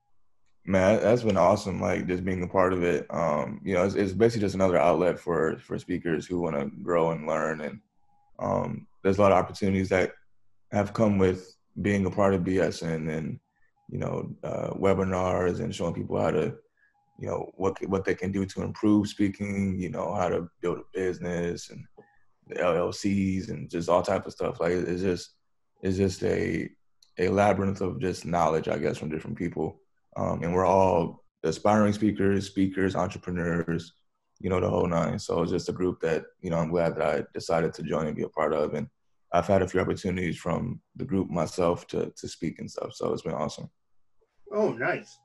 Man, 0.70 1.02
that's 1.02 1.24
been 1.24 1.38
awesome. 1.38 1.80
Like 1.80 2.08
just 2.08 2.26
being 2.26 2.44
a 2.44 2.48
part 2.48 2.74
of 2.74 2.84
it. 2.84 3.08
Um, 3.10 3.62
you 3.64 3.74
know, 3.74 3.86
it's, 3.86 3.96
it's 3.96 4.12
basically 4.12 4.46
just 4.46 4.56
another 4.56 4.78
outlet 4.78 5.18
for 5.18 5.58
for 5.60 5.80
speakers 5.80 6.28
who 6.28 6.42
want 6.42 6.58
to 6.58 6.66
grow 6.84 7.12
and 7.12 7.26
learn. 7.26 7.62
And 7.62 7.80
um, 8.38 8.86
there's 9.02 9.18
a 9.18 9.22
lot 9.22 9.32
of 9.32 9.38
opportunities 9.38 9.88
that 9.90 10.12
have 10.74 10.92
come 10.92 11.20
with 11.20 11.56
being 11.82 12.06
a 12.06 12.12
part 12.12 12.34
of 12.34 12.42
BSN 12.42 13.10
and 13.10 13.40
you 13.90 13.98
know 13.98 14.30
uh, 14.44 14.72
webinars 14.72 15.62
and 15.62 15.74
showing 15.74 15.94
people 15.94 16.20
how 16.20 16.32
to 16.32 16.54
you 17.18 17.30
know 17.30 17.50
what 17.56 17.78
what 17.88 18.04
they 18.04 18.14
can 18.14 18.34
do 18.34 18.46
to 18.46 18.62
improve 18.62 19.08
speaking. 19.08 19.80
You 19.80 19.90
know 19.90 20.14
how 20.16 20.28
to 20.28 20.50
build 20.62 20.80
a 20.80 20.84
business 20.94 21.70
and 21.70 21.86
the 22.48 22.56
LLCs 22.56 23.48
and 23.48 23.70
just 23.70 23.88
all 23.88 24.02
type 24.02 24.26
of 24.26 24.34
stuff. 24.34 24.60
Like 24.60 24.74
it's 24.74 25.02
just 25.02 25.30
it's 25.82 25.96
just 25.96 26.24
a 26.24 26.70
a 27.18 27.30
labyrinth 27.30 27.80
of 27.80 28.02
just 28.02 28.26
knowledge, 28.26 28.68
I 28.68 28.78
guess, 28.80 28.98
from 28.98 29.10
different 29.10 29.38
people 29.38 29.80
um, 30.18 30.44
and 30.44 30.54
we're 30.54 30.66
all 30.66 31.24
aspiring 31.44 31.94
speakers, 31.94 32.48
speakers, 32.48 32.96
entrepreneurs, 32.96 33.94
you 34.40 34.50
know, 34.50 34.60
the 34.60 34.70
whole 34.70 34.88
nine. 34.88 35.20
So 35.20 35.42
it's 35.42 35.52
just 35.52 35.70
a 35.70 35.74
group 35.74 36.02
that, 36.02 36.26
you 36.42 36.50
know, 36.50 36.58
I'm 36.58 36.72
glad 36.72 36.96
that 36.96 37.08
I 37.08 37.24
decided 37.34 37.74
to 37.76 37.84
join 37.84 38.08
and 38.08 38.16
be 38.16 38.24
a 38.24 38.30
part 38.30 38.54
of. 38.54 38.74
And 38.74 38.88
I've 39.32 39.48
had 39.48 39.62
a 39.62 39.68
few 39.68 39.80
opportunities 39.80 40.38
from 40.38 40.82
the 40.96 41.06
group 41.06 41.30
myself 41.30 41.88
to, 41.88 42.12
to 42.18 42.28
speak 42.28 42.60
and 42.60 42.70
stuff. 42.70 42.94
So 42.94 43.14
it's 43.14 43.22
been 43.22 43.34
awesome. 43.34 43.70
Oh, 44.52 44.72
nice. 44.72 45.20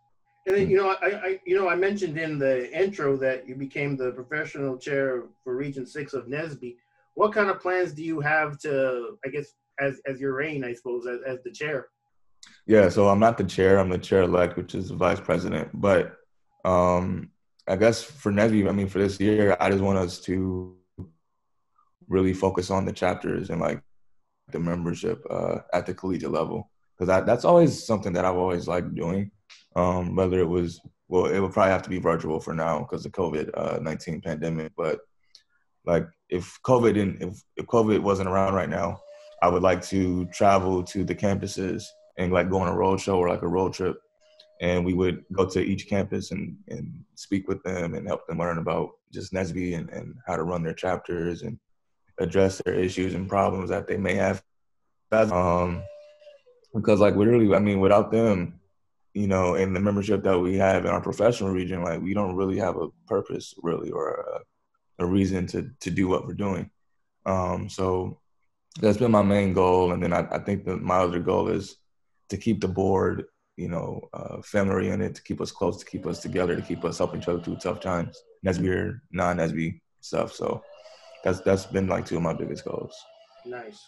And 0.47 0.57
then, 0.57 0.65
hmm. 0.67 0.71
you 0.71 0.77
know, 0.77 0.97
I, 1.01 1.07
I, 1.07 1.41
you 1.47 1.57
know, 1.57 1.69
I 1.69 1.75
mentioned 1.75 2.19
in 2.19 2.39
the 2.39 2.71
intro 2.79 3.17
that 3.19 3.49
you 3.49 3.55
became 3.55 3.97
the 3.97 4.13
professional 4.13 4.77
chair 4.77 5.25
for 5.43 5.57
Region 5.57 5.87
Six 5.87 6.13
of 6.13 6.27
NSBE. 6.27 6.77
What 7.15 7.33
kind 7.33 7.51
of 7.51 7.61
plans 7.61 7.93
do 7.93 8.03
you 8.03 8.21
have 8.21 8.59
to, 8.61 9.19
I 9.25 9.29
guess, 9.29 9.53
as 9.79 10.01
as 10.07 10.21
your 10.21 10.35
reign, 10.35 10.65
I 10.65 10.73
suppose, 10.73 11.07
as, 11.07 11.21
as 11.27 11.43
the 11.45 11.51
chair? 11.51 11.89
Yeah, 12.67 12.89
so 12.89 13.09
I'm 13.09 13.19
not 13.19 13.39
the 13.39 13.45
chair. 13.45 13.79
I'm 13.79 13.89
the 13.89 13.99
chair 13.99 14.23
elect, 14.23 14.57
which 14.57 14.75
is 14.75 14.89
the 14.89 14.95
vice 14.95 15.21
president. 15.21 15.69
But 15.75 16.15
um, 16.65 17.31
I 17.67 17.77
guess 17.77 18.03
for 18.03 18.31
NSBE, 18.33 18.69
I 18.69 18.73
mean, 18.73 18.89
for 18.89 18.99
this 18.99 19.19
year, 19.19 19.57
I 19.59 19.71
just 19.71 19.83
want 19.83 19.99
us 19.99 20.21
to 20.21 20.77
really 22.09 22.35
focus 22.35 22.71
on 22.71 22.85
the 22.85 22.93
chapters 22.93 23.51
and 23.51 23.61
like 23.61 23.83
the 24.51 24.61
membership 24.61 25.25
uh, 25.31 25.59
at 25.73 25.87
the 25.87 25.95
collegiate 25.95 26.31
level 26.31 26.71
because 26.99 27.25
that's 27.27 27.45
always 27.45 27.85
something 27.85 28.13
that 28.13 28.25
I've 28.25 28.37
always 28.37 28.69
liked 28.69 28.95
doing. 28.95 29.31
Um, 29.75 30.15
whether 30.15 30.39
it 30.39 30.49
was 30.49 30.81
well, 31.09 31.27
it 31.27 31.41
would 31.41 31.53
probably 31.53 31.73
have 31.73 31.83
to 31.83 31.91
be 31.91 31.99
virtual 31.99 32.41
for 32.41 32.55
now 32.55 32.81
because 32.81 33.03
the 33.03 33.11
COVID 33.11 33.51
uh, 33.55 33.79
nineteen 33.81 34.21
pandemic. 34.21 34.73
But 34.77 35.01
like, 35.85 36.07
if 36.29 36.59
COVID 36.65 36.95
didn't, 36.95 37.23
if, 37.23 37.43
if 37.57 37.67
COVID 37.67 38.01
wasn't 38.01 38.29
around 38.29 38.55
right 38.55 38.69
now, 38.69 39.01
I 39.43 39.49
would 39.49 39.63
like 39.63 39.83
to 39.87 40.27
travel 40.27 40.83
to 40.85 41.05
the 41.05 41.15
campuses 41.15 41.85
and 42.19 42.33
like 42.33 42.51
go 42.51 42.59
on 42.59 42.69
a 42.69 42.77
road 42.77 43.01
show 43.01 43.19
or 43.19 43.29
like 43.29 43.43
a 43.43 43.49
road 43.49 43.73
trip. 43.73 44.01
And 44.61 44.85
we 44.85 44.95
would 44.95 45.25
go 45.33 45.49
to 45.49 45.61
each 45.61 45.89
campus 45.89 46.31
and, 46.31 46.57
and 46.69 47.05
speak 47.17 47.49
with 47.49 47.63
them 47.65 47.95
and 47.95 48.07
help 48.07 48.27
them 48.27 48.39
learn 48.39 48.59
about 48.59 48.91
just 49.13 49.33
NSBE 49.33 49.77
and, 49.77 49.91
and 49.91 50.15
how 50.27 50.37
to 50.37 50.45
run 50.45 50.63
their 50.63 50.75
chapters 50.75 51.43
and 51.43 51.59
address 52.19 52.63
their 52.65 52.75
issues 52.75 53.15
and 53.15 53.29
problems 53.29 53.71
that 53.71 53.89
they 53.89 53.97
may 53.97 54.15
have. 54.15 54.43
Um, 55.13 55.83
because 56.75 57.01
like 57.01 57.17
literally, 57.17 57.55
I 57.55 57.59
mean, 57.59 57.81
without 57.81 58.11
them, 58.13 58.61
you 59.15 59.27
know, 59.27 59.57
and 59.57 59.77
the 59.77 59.81
membership 59.81 60.23
that 60.23 60.39
we 60.39 60.57
have 60.57 60.85
in 60.85 60.91
our 60.91 61.01
professional 61.01 61.51
region, 61.51 61.83
like 61.83 62.01
we 62.01 62.15
don't 62.15 62.37
really 62.37 62.59
have 62.59 62.77
a 62.77 62.89
purpose 63.07 63.55
really 63.63 63.91
or 63.91 64.43
a, 64.99 65.05
a 65.05 65.07
reason 65.07 65.47
to 65.49 65.71
to 65.81 65.91
do 65.91 66.09
what 66.09 66.27
we're 66.27 66.35
doing. 66.35 66.71
Um, 67.27 67.69
so 67.69 68.21
that's 68.81 68.97
been 68.97 69.11
my 69.11 69.23
main 69.23 69.53
goal, 69.53 69.93
and 69.93 70.03
then 70.03 70.13
I, 70.13 70.27
I 70.31 70.39
think 70.39 70.65
that 70.65 70.81
my 70.81 70.97
other 70.97 71.21
goal 71.21 71.49
is 71.49 71.77
to 72.29 72.37
keep 72.37 72.61
the 72.61 72.69
board, 72.69 73.25
you 73.57 73.69
know, 73.69 74.09
uh, 74.13 74.41
family 74.43 74.75
oriented, 74.75 75.15
to 75.15 75.23
keep 75.23 75.41
us 75.41 75.51
close, 75.51 75.79
to 75.79 75.87
keep 75.87 76.07
us 76.07 76.21
together, 76.21 76.57
to 76.57 76.63
keep 76.63 76.85
us 76.85 76.99
helping 76.99 77.21
each 77.21 77.29
other 77.29 77.41
through 77.41 77.57
tough 77.57 77.81
times. 77.81 78.23
NSBE 78.45 78.75
or 78.75 79.03
non-NSBE 79.13 79.81
stuff. 80.01 80.33
So 80.33 80.63
that's 81.25 81.41
that's 81.41 81.67
been 81.67 81.87
like 81.87 82.07
two 82.07 82.17
of 82.17 82.23
my 82.23 82.33
biggest 82.33 82.65
goals. 82.65 82.95
Nice. 83.47 83.81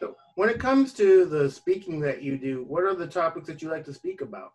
So 0.00 0.14
when 0.36 0.48
it 0.48 0.58
comes 0.58 0.92
to 0.94 1.24
the 1.26 1.50
speaking 1.50 2.00
that 2.00 2.22
you 2.22 2.38
do, 2.38 2.64
what 2.66 2.84
are 2.84 2.94
the 2.94 3.06
topics 3.06 3.46
that 3.48 3.62
you 3.62 3.70
like 3.70 3.84
to 3.86 3.94
speak 3.94 4.20
about? 4.20 4.52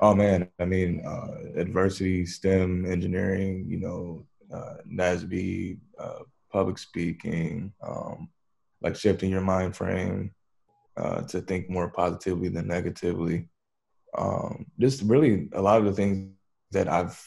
Oh 0.00 0.14
man, 0.14 0.48
I 0.58 0.64
mean, 0.64 1.04
uh, 1.06 1.58
adversity, 1.58 2.26
STEM, 2.26 2.84
engineering, 2.90 3.66
you 3.68 3.78
know, 3.78 4.26
uh, 4.52 4.76
NSBE, 4.92 5.78
uh, 5.98 6.20
public 6.50 6.78
speaking, 6.78 7.72
um, 7.80 8.28
like 8.82 8.96
shifting 8.96 9.30
your 9.30 9.40
mind 9.40 9.76
frame, 9.76 10.32
uh, 10.96 11.22
to 11.22 11.40
think 11.40 11.68
more 11.68 11.90
positively 11.90 12.48
than 12.48 12.68
negatively. 12.68 13.48
Um, 14.16 14.66
just 14.78 15.02
really 15.02 15.48
a 15.52 15.62
lot 15.62 15.78
of 15.78 15.86
the 15.86 15.92
things 15.92 16.30
that 16.70 16.88
I've 16.88 17.20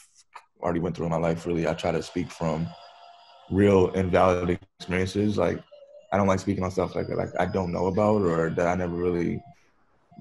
already 0.62 0.80
went 0.80 0.96
through 0.96 1.06
in 1.06 1.12
my 1.12 1.18
life. 1.18 1.46
Really, 1.46 1.68
I 1.68 1.74
try 1.74 1.92
to 1.92 2.02
speak 2.02 2.30
from 2.30 2.68
real 3.50 3.90
invalid 3.90 4.58
experiences. 4.78 5.36
Like 5.36 5.62
I 6.12 6.16
don't 6.16 6.26
like 6.26 6.40
speaking 6.40 6.64
on 6.64 6.70
stuff 6.70 6.94
like 6.94 7.08
like 7.08 7.30
I 7.38 7.46
don't 7.46 7.72
know 7.72 7.86
about 7.86 8.22
or 8.22 8.50
that 8.50 8.66
I 8.66 8.74
never 8.74 8.94
really 8.94 9.42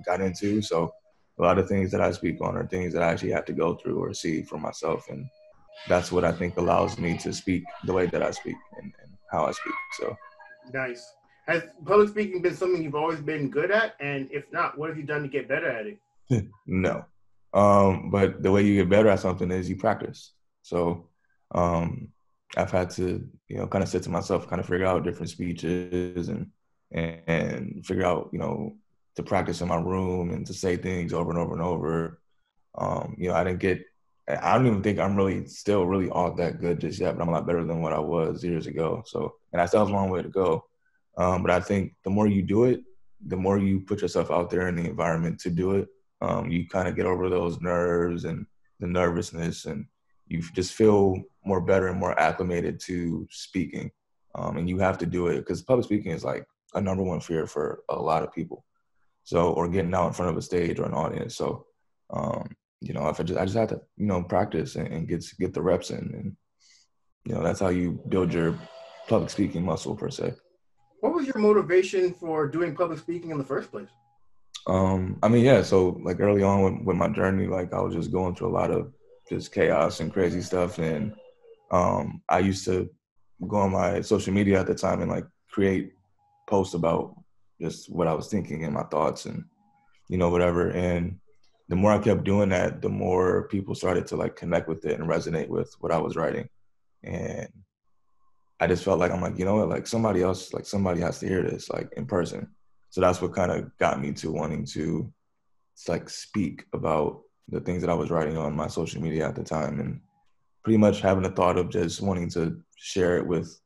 got 0.05 0.21
into. 0.21 0.61
So 0.61 0.91
a 1.39 1.43
lot 1.43 1.57
of 1.57 1.67
things 1.67 1.91
that 1.91 2.01
I 2.01 2.11
speak 2.11 2.41
on 2.41 2.57
are 2.57 2.67
things 2.67 2.93
that 2.93 3.03
I 3.03 3.11
actually 3.11 3.31
have 3.31 3.45
to 3.45 3.53
go 3.53 3.75
through 3.75 4.03
or 4.03 4.13
see 4.13 4.41
for 4.41 4.57
myself, 4.57 5.07
and 5.09 5.25
that's 5.87 6.11
what 6.11 6.25
I 6.25 6.31
think 6.31 6.57
allows 6.57 6.97
me 6.97 7.17
to 7.19 7.33
speak 7.33 7.63
the 7.85 7.93
way 7.93 8.07
that 8.07 8.23
I 8.23 8.31
speak 8.31 8.55
and, 8.77 8.91
and 9.01 9.11
how 9.31 9.45
I 9.45 9.51
speak. 9.51 9.73
So 9.99 10.15
nice. 10.73 11.13
Has 11.47 11.63
public 11.85 12.09
speaking 12.09 12.41
been 12.41 12.55
something 12.55 12.83
you've 12.83 12.95
always 12.95 13.21
been 13.21 13.49
good 13.49 13.71
at? 13.71 13.95
And 13.99 14.29
if 14.31 14.51
not, 14.51 14.77
what 14.77 14.89
have 14.89 14.97
you 14.97 15.03
done 15.03 15.21
to 15.21 15.27
get 15.27 15.47
better 15.47 15.69
at 15.69 15.87
it? 15.87 16.47
no. 16.67 17.05
Um, 17.53 18.09
but 18.09 18.43
the 18.43 18.51
way 18.51 18.63
you 18.63 18.75
get 18.75 18.89
better 18.89 19.09
at 19.09 19.21
something 19.21 19.49
is 19.51 19.69
you 19.69 19.77
practice. 19.77 20.33
So 20.61 21.07
um, 21.55 22.09
I've 22.57 22.71
had 22.71 22.89
to, 22.91 23.25
you 23.47 23.57
know, 23.57 23.67
kind 23.67 23.83
of 23.83 23.89
sit 23.89 24.03
to 24.03 24.09
myself, 24.09 24.49
kind 24.49 24.59
of 24.59 24.67
figure 24.67 24.85
out 24.85 25.05
different 25.05 25.29
speeches 25.29 26.27
and, 26.27 26.47
and, 26.91 27.21
and 27.27 27.85
figure 27.85 28.05
out, 28.05 28.29
you 28.33 28.39
know, 28.39 28.75
to 29.15 29.23
practice 29.23 29.61
in 29.61 29.69
my 29.69 29.77
room 29.77 30.31
and 30.31 30.45
to 30.47 30.53
say 30.53 30.75
things 30.75 31.13
over 31.13 31.29
and 31.29 31.39
over 31.39 31.53
and 31.53 31.61
over. 31.61 32.19
Um, 32.77 33.15
you 33.17 33.29
know, 33.29 33.35
I 33.35 33.43
didn't 33.43 33.59
get 33.59 33.83
I 34.27 34.57
don't 34.57 34.67
even 34.67 34.83
think 34.83 34.99
I'm 34.99 35.15
really 35.15 35.47
still 35.47 35.85
really 35.85 36.09
all 36.09 36.33
that 36.35 36.59
good 36.59 36.81
just 36.81 36.99
yet, 36.99 37.15
but 37.15 37.23
I'm 37.23 37.29
a 37.29 37.31
lot 37.31 37.47
better 37.47 37.63
than 37.63 37.81
what 37.81 37.93
I 37.93 37.99
was 37.99 38.43
years 38.43 38.67
ago. 38.67 39.03
So, 39.05 39.35
and 39.53 39.61
I 39.61 39.65
still 39.65 39.79
have 39.79 39.89
a 39.89 39.93
long 39.93 40.09
way 40.09 40.21
to 40.21 40.27
go. 40.27 40.65
Um, 41.17 41.41
but 41.41 41.51
I 41.51 41.59
think 41.59 41.93
the 42.03 42.09
more 42.09 42.27
you 42.27 42.41
do 42.41 42.65
it, 42.65 42.81
the 43.25 43.35
more 43.35 43.57
you 43.57 43.79
put 43.81 44.01
yourself 44.01 44.29
out 44.29 44.49
there 44.49 44.67
in 44.67 44.75
the 44.75 44.87
environment 44.87 45.39
to 45.39 45.49
do 45.49 45.71
it, 45.71 45.87
um, 46.21 46.49
you 46.49 46.67
kind 46.67 46.87
of 46.87 46.95
get 46.95 47.05
over 47.05 47.29
those 47.29 47.59
nerves 47.59 48.25
and 48.25 48.45
the 48.79 48.87
nervousness, 48.87 49.65
and 49.65 49.85
you 50.27 50.41
just 50.53 50.73
feel 50.73 51.21
more 51.43 51.61
better 51.61 51.87
and 51.87 51.99
more 51.99 52.19
acclimated 52.19 52.79
to 52.81 53.27
speaking. 53.31 53.91
Um, 54.35 54.57
and 54.57 54.69
you 54.69 54.77
have 54.79 54.97
to 54.99 55.05
do 55.05 55.27
it 55.27 55.37
because 55.37 55.63
public 55.63 55.85
speaking 55.85 56.11
is 56.11 56.23
like 56.23 56.45
a 56.75 56.81
number 56.81 57.03
one 57.03 57.19
fear 57.19 57.47
for 57.47 57.83
a 57.89 57.95
lot 57.95 58.23
of 58.23 58.33
people. 58.33 58.63
So, 59.23 59.51
or 59.51 59.67
getting 59.67 59.93
out 59.93 60.07
in 60.07 60.13
front 60.13 60.31
of 60.31 60.37
a 60.37 60.41
stage 60.41 60.79
or 60.79 60.85
an 60.85 60.93
audience. 60.93 61.35
So, 61.35 61.65
um, 62.11 62.47
you 62.79 62.93
know, 62.93 63.09
if 63.09 63.19
I 63.19 63.23
just 63.23 63.39
I 63.39 63.45
just 63.45 63.57
had 63.57 63.69
to, 63.69 63.81
you 63.97 64.05
know, 64.05 64.23
practice 64.23 64.75
and, 64.75 64.87
and 64.87 65.07
get 65.07 65.25
get 65.39 65.53
the 65.53 65.61
reps 65.61 65.89
in, 65.89 65.97
and 65.97 66.35
you 67.25 67.35
know, 67.35 67.43
that's 67.43 67.59
how 67.59 67.69
you 67.69 67.99
build 68.07 68.33
your 68.33 68.57
public 69.07 69.29
speaking 69.29 69.65
muscle 69.65 69.95
per 69.95 70.09
se. 70.09 70.33
What 70.99 71.13
was 71.13 71.27
your 71.27 71.37
motivation 71.37 72.13
for 72.13 72.47
doing 72.47 72.75
public 72.75 72.99
speaking 72.99 73.31
in 73.31 73.37
the 73.37 73.43
first 73.43 73.71
place? 73.71 73.89
Um, 74.65 75.17
I 75.23 75.27
mean, 75.27 75.45
yeah. 75.45 75.61
So 75.61 75.99
like 76.03 76.19
early 76.19 76.43
on 76.43 76.61
with, 76.63 76.85
with 76.85 76.97
my 76.97 77.09
journey, 77.09 77.47
like 77.47 77.73
I 77.73 77.79
was 77.81 77.93
just 77.93 78.11
going 78.11 78.35
through 78.35 78.49
a 78.49 78.57
lot 78.57 78.71
of 78.71 78.91
just 79.29 79.51
chaos 79.51 79.99
and 79.99 80.11
crazy 80.11 80.41
stuff, 80.41 80.79
and 80.79 81.13
um, 81.71 82.21
I 82.29 82.39
used 82.39 82.65
to 82.65 82.89
go 83.47 83.57
on 83.57 83.71
my 83.71 84.01
social 84.01 84.33
media 84.33 84.59
at 84.59 84.67
the 84.67 84.75
time 84.75 85.01
and 85.01 85.11
like 85.11 85.25
create 85.49 85.93
posts 86.47 86.73
about 86.73 87.15
just 87.61 87.89
what 87.89 88.07
I 88.07 88.13
was 88.13 88.27
thinking 88.27 88.63
and 88.63 88.73
my 88.73 88.83
thoughts 88.83 89.25
and 89.25 89.43
you 90.09 90.17
know 90.17 90.29
whatever. 90.29 90.69
And 90.69 91.19
the 91.69 91.75
more 91.75 91.91
I 91.91 91.99
kept 91.99 92.23
doing 92.23 92.49
that, 92.49 92.81
the 92.81 92.89
more 92.89 93.47
people 93.49 93.75
started 93.75 94.07
to 94.07 94.15
like 94.15 94.35
connect 94.35 94.67
with 94.67 94.85
it 94.85 94.99
and 94.99 95.09
resonate 95.09 95.49
with 95.49 95.75
what 95.79 95.91
I 95.91 95.97
was 95.97 96.15
writing. 96.15 96.49
And 97.03 97.49
I 98.59 98.67
just 98.67 98.83
felt 98.83 98.99
like 98.99 99.11
I'm 99.11 99.21
like, 99.21 99.37
you 99.37 99.45
know 99.45 99.57
what, 99.57 99.69
like 99.69 99.87
somebody 99.87 100.23
else, 100.23 100.53
like 100.53 100.65
somebody 100.65 101.01
has 101.01 101.19
to 101.19 101.27
hear 101.27 101.43
this, 101.43 101.69
like 101.69 101.91
in 101.95 102.05
person. 102.05 102.47
So 102.89 103.01
that's 103.01 103.21
what 103.21 103.33
kind 103.33 103.51
of 103.51 103.75
got 103.77 104.01
me 104.01 104.13
to 104.13 104.31
wanting 104.31 104.65
to 104.67 105.11
like 105.87 106.09
speak 106.09 106.65
about 106.73 107.21
the 107.49 107.59
things 107.61 107.81
that 107.81 107.89
I 107.89 107.93
was 107.93 108.09
writing 108.09 108.37
on 108.37 108.55
my 108.55 108.67
social 108.67 109.01
media 109.01 109.27
at 109.27 109.35
the 109.35 109.43
time 109.43 109.79
and 109.79 110.01
pretty 110.63 110.77
much 110.77 111.01
having 111.01 111.23
the 111.23 111.29
thought 111.29 111.57
of 111.57 111.69
just 111.69 112.01
wanting 112.01 112.29
to 112.31 112.61
share 112.75 113.17
it 113.17 113.25
with 113.25 113.59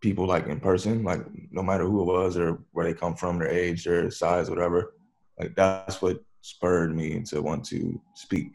people 0.00 0.26
like 0.26 0.46
in 0.46 0.60
person, 0.60 1.04
like 1.04 1.24
no 1.50 1.62
matter 1.62 1.84
who 1.84 2.02
it 2.02 2.06
was 2.06 2.36
or 2.36 2.58
where 2.72 2.84
they 2.84 2.94
come 2.94 3.14
from, 3.14 3.38
their 3.38 3.48
age, 3.48 3.84
their 3.84 4.10
size, 4.10 4.50
whatever. 4.50 4.94
Like 5.38 5.54
that's 5.54 6.02
what 6.02 6.22
spurred 6.42 6.94
me 6.94 7.22
to 7.22 7.40
want 7.40 7.64
to 7.66 8.00
speak. 8.14 8.52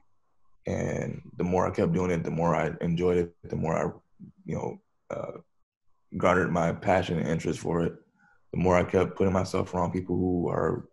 And 0.67 1.21
the 1.37 1.43
more 1.43 1.67
I 1.67 1.71
kept 1.71 1.93
doing 1.93 2.11
it, 2.11 2.23
the 2.23 2.31
more 2.31 2.55
I 2.55 2.71
enjoyed 2.81 3.17
it, 3.17 3.33
the 3.49 3.55
more 3.55 3.77
I, 3.77 3.91
you 4.45 4.55
know, 4.55 4.81
uh, 5.09 5.39
garnered 6.17 6.51
my 6.51 6.71
passion 6.71 7.17
and 7.19 7.27
interest 7.27 7.59
for 7.59 7.83
it. 7.83 7.93
The 8.51 8.59
more 8.59 8.77
I 8.77 8.83
kept 8.83 9.15
putting 9.15 9.33
myself 9.33 9.73
around 9.73 9.91
people 9.91 10.15
who 10.15 10.47
are 10.47 10.87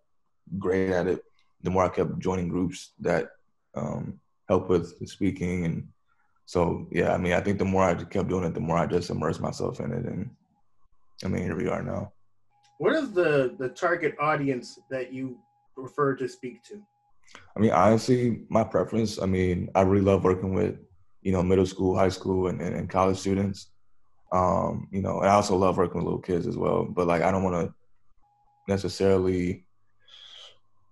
great 0.58 0.90
at 0.90 1.06
it, 1.06 1.22
the 1.62 1.70
more 1.70 1.84
I 1.84 1.88
kept 1.88 2.18
joining 2.18 2.48
groups 2.48 2.92
that 3.00 3.30
um, 3.74 4.18
help 4.48 4.68
with 4.68 4.96
speaking. 5.08 5.64
And 5.66 5.88
so, 6.46 6.88
yeah, 6.90 7.12
I 7.12 7.18
mean, 7.18 7.34
I 7.34 7.40
think 7.40 7.58
the 7.58 7.64
more 7.64 7.84
I 7.84 7.94
kept 7.94 8.28
doing 8.28 8.44
it, 8.44 8.54
the 8.54 8.60
more 8.60 8.78
I 8.78 8.86
just 8.86 9.10
immersed 9.10 9.40
myself 9.40 9.78
in 9.80 9.92
it. 9.92 10.04
And 10.06 10.30
I 11.24 11.28
mean, 11.28 11.42
here 11.42 11.56
we 11.56 11.68
are 11.68 11.82
now. 11.82 12.12
What 12.78 12.94
is 12.94 13.12
the 13.12 13.54
the 13.58 13.68
target 13.68 14.14
audience 14.18 14.78
that 14.90 15.12
you 15.12 15.38
prefer 15.74 16.16
to 16.16 16.26
speak 16.26 16.64
to? 16.64 16.82
I 17.54 17.60
mean, 17.60 17.72
honestly, 17.72 18.40
my 18.48 18.64
preference. 18.64 19.20
I 19.20 19.26
mean, 19.26 19.68
I 19.74 19.82
really 19.82 20.04
love 20.04 20.24
working 20.24 20.54
with, 20.54 20.78
you 21.20 21.32
know, 21.32 21.42
middle 21.42 21.66
school, 21.66 21.94
high 21.94 22.08
school, 22.08 22.48
and, 22.48 22.60
and, 22.60 22.74
and 22.74 22.88
college 22.88 23.18
students. 23.18 23.70
Um, 24.32 24.88
you 24.92 25.02
know, 25.02 25.20
and 25.20 25.28
I 25.28 25.34
also 25.34 25.56
love 25.56 25.76
working 25.76 25.96
with 25.96 26.04
little 26.04 26.20
kids 26.20 26.46
as 26.46 26.56
well. 26.56 26.84
But 26.84 27.06
like, 27.06 27.22
I 27.22 27.30
don't 27.30 27.42
want 27.42 27.68
to 27.68 27.74
necessarily, 28.68 29.64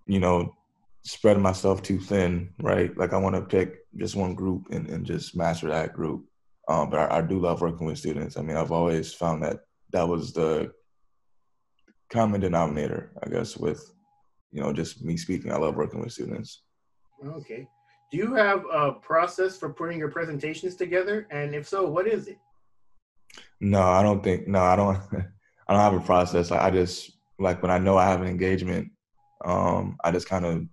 you 0.05 0.19
know, 0.19 0.55
spread 1.03 1.39
myself 1.39 1.81
too 1.81 1.99
thin, 1.99 2.53
right? 2.59 2.95
Like, 2.97 3.13
I 3.13 3.17
want 3.17 3.35
to 3.35 3.41
pick 3.41 3.77
just 3.95 4.15
one 4.15 4.35
group 4.35 4.67
and, 4.71 4.89
and 4.89 5.05
just 5.05 5.35
master 5.35 5.69
that 5.69 5.93
group. 5.93 6.25
Um, 6.67 6.89
but 6.89 7.11
I, 7.11 7.17
I 7.17 7.21
do 7.21 7.39
love 7.39 7.61
working 7.61 7.87
with 7.87 7.97
students. 7.97 8.37
I 8.37 8.41
mean, 8.41 8.57
I've 8.57 8.71
always 8.71 9.13
found 9.13 9.41
that 9.43 9.61
that 9.91 10.07
was 10.07 10.33
the 10.33 10.71
common 12.09 12.41
denominator, 12.41 13.11
I 13.23 13.29
guess, 13.29 13.57
with 13.57 13.91
you 14.51 14.61
know 14.61 14.73
just 14.73 15.03
me 15.03 15.17
speaking. 15.17 15.51
I 15.51 15.57
love 15.57 15.75
working 15.75 16.01
with 16.01 16.11
students. 16.11 16.61
Okay. 17.25 17.67
Do 18.11 18.17
you 18.17 18.33
have 18.33 18.63
a 18.71 18.93
process 18.93 19.57
for 19.57 19.69
putting 19.69 19.99
your 19.99 20.09
presentations 20.09 20.75
together? 20.75 21.27
And 21.29 21.53
if 21.53 21.67
so, 21.67 21.87
what 21.87 22.07
is 22.07 22.27
it? 22.27 22.39
No, 23.61 23.81
I 23.81 24.03
don't 24.03 24.23
think. 24.23 24.47
No, 24.47 24.59
I 24.59 24.75
don't. 24.75 24.97
I 25.67 25.73
don't 25.73 25.81
have 25.81 25.93
a 25.93 26.05
process. 26.05 26.51
I 26.51 26.71
just 26.71 27.11
like 27.37 27.61
when 27.61 27.71
I 27.71 27.77
know 27.77 27.97
I 27.97 28.05
have 28.05 28.21
an 28.21 28.27
engagement, 28.27 28.91
um, 29.45 29.97
I 30.03 30.11
just 30.11 30.27
kind 30.27 30.45
of 30.45 30.65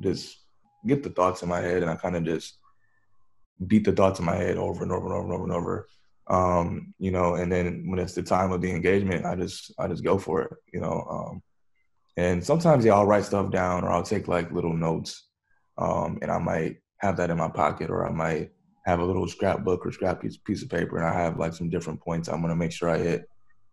just 0.00 0.38
get 0.86 1.02
the 1.02 1.10
thoughts 1.10 1.42
in 1.42 1.48
my 1.48 1.60
head, 1.60 1.82
and 1.82 1.90
I 1.90 1.94
kind 1.94 2.16
of 2.16 2.24
just 2.24 2.58
beat 3.66 3.84
the 3.84 3.92
thoughts 3.92 4.18
in 4.18 4.24
my 4.24 4.34
head 4.34 4.56
over 4.56 4.82
and 4.82 4.90
over 4.90 5.06
and 5.06 5.14
over 5.14 5.24
and 5.24 5.32
over 5.32 5.44
and 5.44 5.52
over 5.52 5.86
um, 6.30 6.94
you 6.98 7.10
know, 7.10 7.34
and 7.34 7.50
then 7.50 7.84
when 7.90 7.98
it's 7.98 8.14
the 8.14 8.22
time 8.22 8.52
of 8.52 8.60
the 8.60 8.70
engagement, 8.70 9.26
I 9.26 9.34
just 9.34 9.72
I 9.78 9.88
just 9.88 10.04
go 10.04 10.16
for 10.16 10.42
it, 10.42 10.52
you 10.72 10.80
know. 10.80 11.06
Um, 11.10 11.42
and 12.16 12.44
sometimes 12.44 12.84
yeah, 12.84 12.94
I'll 12.94 13.06
write 13.06 13.24
stuff 13.24 13.50
down 13.50 13.84
or 13.84 13.90
I'll 13.90 14.04
take 14.04 14.28
like 14.28 14.52
little 14.52 14.72
notes, 14.72 15.26
um, 15.76 16.18
and 16.22 16.30
I 16.30 16.38
might 16.38 16.76
have 16.98 17.16
that 17.16 17.30
in 17.30 17.36
my 17.36 17.48
pocket 17.48 17.90
or 17.90 18.06
I 18.06 18.12
might 18.12 18.52
have 18.86 19.00
a 19.00 19.04
little 19.04 19.28
scrapbook 19.28 19.84
or 19.84 19.92
scrap 19.92 20.22
piece, 20.22 20.36
piece 20.36 20.62
of 20.62 20.70
paper, 20.70 20.98
and 20.98 21.06
I 21.06 21.12
have 21.12 21.38
like 21.38 21.52
some 21.52 21.68
different 21.68 22.00
points 22.00 22.28
I'm 22.28 22.40
gonna 22.40 22.56
make 22.56 22.72
sure 22.72 22.88
I 22.88 22.98
hit 22.98 23.28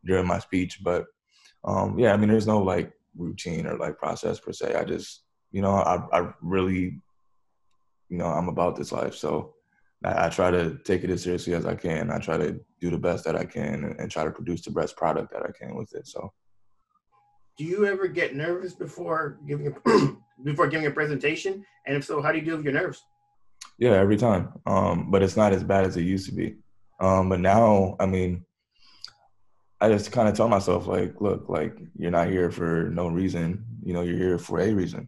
during 0.05 0.27
my 0.27 0.39
speech. 0.39 0.79
But 0.83 1.05
um, 1.63 1.97
yeah, 1.97 2.13
I 2.13 2.17
mean, 2.17 2.29
there's 2.29 2.47
no 2.47 2.59
like 2.59 2.91
routine 3.15 3.65
or 3.65 3.77
like 3.77 3.97
process 3.97 4.39
per 4.39 4.51
se. 4.51 4.75
I 4.75 4.83
just 4.83 5.23
you 5.51 5.61
know 5.61 5.71
I 5.71 6.01
I 6.11 6.31
really 6.41 7.01
you 8.09 8.17
know 8.17 8.25
I'm 8.25 8.49
about 8.49 8.75
this 8.75 8.91
life, 8.91 9.15
so 9.15 9.53
I, 10.03 10.27
I, 10.27 10.29
try 10.29 10.51
to 10.51 10.77
take 10.83 11.03
it 11.03 11.09
as 11.09 11.23
seriously 11.23 11.53
as 11.53 11.65
I 11.65 11.75
can. 11.75 12.11
I 12.11 12.19
try 12.19 12.37
to 12.37 12.59
do 12.79 12.89
the 12.89 12.97
best 12.97 13.25
that 13.25 13.35
I 13.35 13.45
can 13.45 13.83
and, 13.83 13.99
and, 13.99 14.11
try 14.11 14.23
to 14.23 14.31
produce 14.31 14.61
the 14.61 14.71
best 14.71 14.95
product 14.95 15.31
that 15.33 15.43
I 15.43 15.51
can 15.51 15.75
with 15.75 15.93
it. 15.95 16.07
So, 16.07 16.31
do 17.57 17.63
you 17.63 17.85
ever 17.85 18.07
get 18.07 18.35
nervous 18.35 18.73
before 18.73 19.39
giving 19.47 19.67
a 19.67 20.17
before 20.43 20.67
giving 20.67 20.87
a 20.87 20.91
presentation? 20.91 21.65
And 21.85 21.95
if 21.95 22.05
so, 22.05 22.21
how 22.21 22.31
do 22.31 22.39
you 22.39 22.45
deal 22.45 22.57
with 22.57 22.65
your 22.65 22.73
nerves? 22.73 23.03
Yeah, 23.77 23.93
every 23.93 24.17
time. 24.17 24.53
Um, 24.65 25.11
but 25.11 25.21
it's 25.21 25.37
not 25.37 25.53
as 25.53 25.63
bad 25.63 25.85
as 25.85 25.97
it 25.97 26.03
used 26.03 26.27
to 26.29 26.35
be. 26.35 26.55
Um, 26.99 27.29
but 27.29 27.39
now, 27.39 27.95
I 27.99 28.05
mean, 28.05 28.45
I 29.79 29.89
just 29.89 30.11
kind 30.11 30.27
of 30.27 30.35
tell 30.35 30.49
myself 30.49 30.87
like, 30.87 31.21
look, 31.21 31.47
like 31.47 31.77
you're 31.95 32.11
not 32.11 32.29
here 32.29 32.49
for 32.49 32.89
no 32.89 33.07
reason. 33.07 33.63
You 33.83 33.93
know, 33.93 34.01
you're 34.01 34.17
here 34.17 34.39
for 34.39 34.59
a 34.59 34.73
reason. 34.73 35.07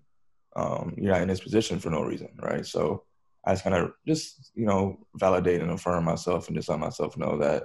Um, 0.56 0.94
you're 0.98 1.12
not 1.12 1.22
in 1.22 1.28
this 1.28 1.40
position 1.40 1.80
for 1.80 1.90
no 1.90 2.04
reason, 2.04 2.30
right? 2.42 2.66
So 2.66 3.04
I 3.46 3.54
just 3.54 3.64
kind 3.64 3.76
of 3.76 3.94
just 4.08 4.52
you 4.56 4.66
know 4.66 5.00
validate 5.16 5.62
and 5.62 5.72
affirm 5.72 6.04
myself 6.04 6.48
and 6.48 6.56
just 6.56 6.70
let 6.70 6.80
myself 6.80 7.18
know 7.18 7.38
that 7.38 7.64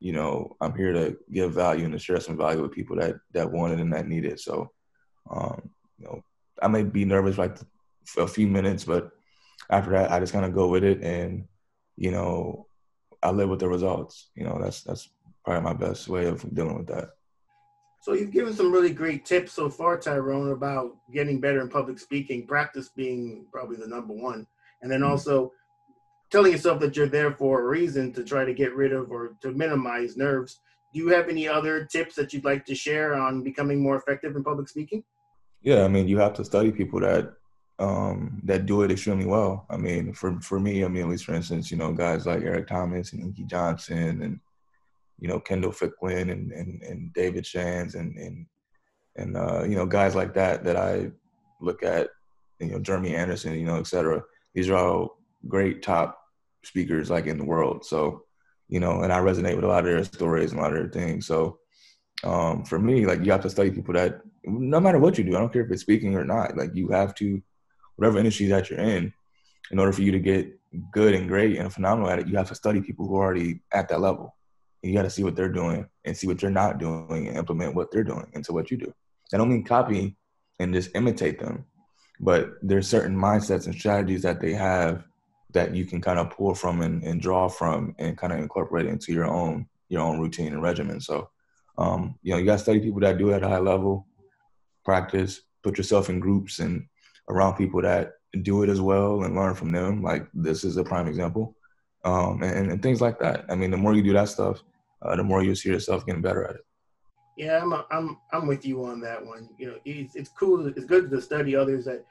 you 0.00 0.12
know 0.12 0.56
I'm 0.60 0.74
here 0.74 0.92
to 0.92 1.16
give 1.30 1.52
value 1.52 1.84
and 1.84 1.92
to 1.92 1.98
share 1.98 2.20
some 2.20 2.36
value 2.36 2.62
with 2.62 2.72
people 2.72 2.96
that 2.96 3.16
that 3.32 3.50
want 3.50 3.74
it 3.74 3.80
and 3.80 3.92
that 3.92 4.08
need 4.08 4.24
it. 4.24 4.40
So 4.40 4.72
um, 5.30 5.70
you 5.98 6.06
know 6.06 6.24
I 6.60 6.68
may 6.68 6.82
be 6.82 7.04
nervous 7.04 7.38
like 7.38 7.56
a 8.18 8.26
few 8.26 8.48
minutes, 8.48 8.84
but 8.84 9.12
after 9.72 9.90
that 9.90 10.12
I 10.12 10.20
just 10.20 10.32
kind 10.32 10.44
of 10.44 10.54
go 10.54 10.68
with 10.68 10.84
it 10.84 11.02
and 11.02 11.48
you 11.96 12.12
know 12.12 12.66
I 13.22 13.30
live 13.30 13.48
with 13.48 13.60
the 13.60 13.68
results. 13.68 14.30
You 14.36 14.44
know 14.44 14.58
that's 14.62 14.82
that's 14.82 15.08
probably 15.44 15.62
my 15.62 15.74
best 15.74 16.08
way 16.08 16.26
of 16.26 16.42
dealing 16.54 16.76
with 16.76 16.86
that. 16.88 17.10
So 18.00 18.14
you've 18.14 18.32
given 18.32 18.52
some 18.52 18.72
really 18.72 18.92
great 18.92 19.24
tips 19.24 19.52
so 19.52 19.70
far, 19.70 19.96
Tyrone, 19.96 20.50
about 20.50 20.96
getting 21.12 21.40
better 21.40 21.60
in 21.60 21.68
public 21.68 22.00
speaking. 22.00 22.46
Practice 22.46 22.88
being 22.88 23.46
probably 23.52 23.76
the 23.76 23.86
number 23.86 24.12
one 24.12 24.46
and 24.82 24.90
then 24.90 25.00
mm-hmm. 25.00 25.10
also 25.10 25.52
telling 26.30 26.52
yourself 26.52 26.80
that 26.80 26.96
you're 26.96 27.06
there 27.06 27.32
for 27.32 27.60
a 27.60 27.68
reason 27.68 28.12
to 28.12 28.24
try 28.24 28.44
to 28.44 28.54
get 28.54 28.74
rid 28.74 28.92
of 28.92 29.10
or 29.10 29.36
to 29.40 29.52
minimize 29.52 30.16
nerves. 30.16 30.60
Do 30.92 31.00
you 31.00 31.08
have 31.08 31.28
any 31.28 31.48
other 31.48 31.84
tips 31.84 32.14
that 32.16 32.32
you'd 32.32 32.44
like 32.44 32.66
to 32.66 32.74
share 32.74 33.14
on 33.14 33.42
becoming 33.42 33.82
more 33.82 33.96
effective 33.96 34.36
in 34.36 34.44
public 34.44 34.68
speaking? 34.68 35.04
Yeah, 35.62 35.84
I 35.84 35.88
mean, 35.88 36.08
you 36.08 36.18
have 36.18 36.34
to 36.34 36.44
study 36.44 36.72
people 36.72 37.00
that 37.00 37.34
um, 37.82 38.40
that 38.44 38.66
do 38.66 38.82
it 38.82 38.90
extremely 38.90 39.26
well. 39.26 39.66
I 39.68 39.76
mean, 39.76 40.12
for 40.12 40.40
for 40.40 40.58
me, 40.60 40.84
I 40.84 40.88
mean, 40.88 41.02
at 41.04 41.08
least 41.08 41.24
for 41.24 41.34
instance, 41.34 41.70
you 41.70 41.76
know, 41.76 41.92
guys 41.92 42.26
like 42.26 42.42
Eric 42.42 42.68
Thomas 42.68 43.12
and 43.12 43.22
Inky 43.22 43.44
Johnson 43.44 44.22
and 44.22 44.40
you 45.18 45.28
know 45.28 45.40
Kendall 45.40 45.72
Ficklin 45.72 46.30
and 46.30 46.52
and, 46.52 46.82
and 46.82 47.12
David 47.12 47.44
Shands 47.44 47.94
and 47.94 48.16
and 48.16 48.46
and 49.16 49.36
uh, 49.36 49.62
you 49.64 49.74
know 49.74 49.86
guys 49.86 50.14
like 50.14 50.32
that 50.34 50.64
that 50.64 50.76
I 50.76 51.10
look 51.60 51.82
at, 51.82 52.08
you 52.60 52.72
know, 52.72 52.80
Jeremy 52.80 53.14
Anderson, 53.14 53.58
you 53.58 53.64
know, 53.64 53.78
et 53.78 53.86
cetera 53.86 54.22
these 54.54 54.68
are 54.68 54.76
all 54.76 55.18
great 55.48 55.82
top 55.82 56.18
speakers 56.64 57.10
like 57.10 57.26
in 57.26 57.38
the 57.38 57.44
world. 57.44 57.84
So, 57.84 58.24
you 58.68 58.80
know, 58.80 59.02
and 59.02 59.12
I 59.12 59.18
resonate 59.18 59.56
with 59.56 59.64
a 59.64 59.68
lot 59.68 59.84
of 59.84 59.92
their 59.92 60.04
stories 60.04 60.52
and 60.52 60.60
a 60.60 60.62
lot 60.62 60.72
of 60.72 60.78
their 60.78 61.02
things. 61.02 61.26
So, 61.26 61.58
um, 62.24 62.64
for 62.64 62.78
me, 62.78 63.06
like 63.06 63.24
you 63.24 63.32
have 63.32 63.42
to 63.42 63.50
study 63.50 63.70
people 63.70 63.94
that 63.94 64.20
no 64.44 64.80
matter 64.80 64.98
what 64.98 65.18
you 65.18 65.24
do, 65.24 65.36
I 65.36 65.40
don't 65.40 65.52
care 65.52 65.64
if 65.64 65.70
it's 65.70 65.82
speaking 65.82 66.14
or 66.14 66.24
not, 66.24 66.56
like 66.56 66.74
you 66.74 66.88
have 66.88 67.14
to, 67.16 67.42
whatever 68.02 68.18
industry 68.18 68.46
that 68.46 68.68
you're 68.68 68.80
in, 68.80 69.12
in 69.70 69.78
order 69.78 69.92
for 69.92 70.02
you 70.02 70.10
to 70.10 70.18
get 70.18 70.58
good 70.90 71.14
and 71.14 71.28
great 71.28 71.56
and 71.56 71.72
phenomenal 71.72 72.10
at 72.10 72.18
it, 72.18 72.26
you 72.26 72.36
have 72.36 72.48
to 72.48 72.54
study 72.54 72.80
people 72.80 73.06
who 73.06 73.14
are 73.14 73.24
already 73.24 73.60
at 73.72 73.88
that 73.88 74.00
level. 74.00 74.34
You 74.82 74.92
got 74.92 75.02
to 75.02 75.10
see 75.10 75.22
what 75.22 75.36
they're 75.36 75.48
doing 75.48 75.86
and 76.04 76.16
see 76.16 76.26
what 76.26 76.42
you're 76.42 76.50
not 76.50 76.78
doing 76.78 77.28
and 77.28 77.36
implement 77.36 77.76
what 77.76 77.92
they're 77.92 78.02
doing 78.02 78.26
into 78.32 78.52
what 78.52 78.72
you 78.72 78.76
do. 78.76 78.92
I 79.32 79.36
don't 79.36 79.48
mean 79.48 79.62
copy 79.62 80.16
and 80.58 80.74
just 80.74 80.90
imitate 80.96 81.38
them, 81.38 81.64
but 82.18 82.54
there's 82.60 82.88
certain 82.88 83.16
mindsets 83.16 83.66
and 83.66 83.74
strategies 83.74 84.22
that 84.22 84.40
they 84.40 84.52
have 84.52 85.04
that 85.52 85.72
you 85.72 85.84
can 85.84 86.00
kind 86.00 86.18
of 86.18 86.30
pull 86.30 86.56
from 86.56 86.82
and, 86.82 87.04
and 87.04 87.22
draw 87.22 87.46
from 87.46 87.94
and 88.00 88.18
kind 88.18 88.32
of 88.32 88.40
incorporate 88.40 88.86
into 88.86 89.12
your 89.12 89.26
own 89.26 89.66
your 89.88 90.02
own 90.02 90.18
routine 90.18 90.54
and 90.54 90.62
regimen. 90.62 91.00
So, 91.00 91.30
um, 91.78 92.18
you 92.22 92.32
know, 92.32 92.38
you 92.38 92.46
got 92.46 92.54
to 92.54 92.64
study 92.64 92.80
people 92.80 93.00
that 93.00 93.18
do 93.18 93.30
it 93.30 93.36
at 93.36 93.44
a 93.44 93.48
high 93.48 93.58
level, 93.58 94.06
practice, 94.84 95.42
put 95.62 95.78
yourself 95.78 96.10
in 96.10 96.18
groups 96.18 96.58
and 96.58 96.86
around 97.28 97.56
people 97.56 97.82
that 97.82 98.14
do 98.42 98.62
it 98.62 98.68
as 98.68 98.80
well 98.80 99.24
and 99.24 99.36
learn 99.36 99.54
from 99.54 99.70
them. 99.70 100.02
Like 100.02 100.26
this 100.34 100.64
is 100.64 100.76
a 100.76 100.84
prime 100.84 101.08
example, 101.08 101.56
um, 102.04 102.42
and, 102.42 102.70
and 102.70 102.82
things 102.82 103.00
like 103.00 103.18
that. 103.20 103.44
I 103.48 103.54
mean, 103.54 103.70
the 103.70 103.76
more 103.76 103.94
you 103.94 104.02
do 104.02 104.12
that 104.14 104.28
stuff, 104.28 104.62
uh, 105.02 105.16
the 105.16 105.22
more 105.22 105.42
you 105.42 105.54
see 105.54 105.70
yourself 105.70 106.06
getting 106.06 106.22
better 106.22 106.44
at 106.44 106.56
it. 106.56 106.66
Yeah, 107.36 107.60
I'm 107.62 107.72
a, 107.72 107.86
I'm 107.90 108.18
I'm 108.32 108.46
with 108.46 108.64
you 108.66 108.84
on 108.84 109.00
that 109.00 109.24
one. 109.24 109.48
You 109.58 109.68
know, 109.68 109.76
it's, 109.84 110.16
it's 110.16 110.30
cool. 110.30 110.66
It's 110.66 110.84
good 110.84 111.10
to 111.10 111.20
study 111.20 111.56
others 111.56 111.86
that, 111.86 112.04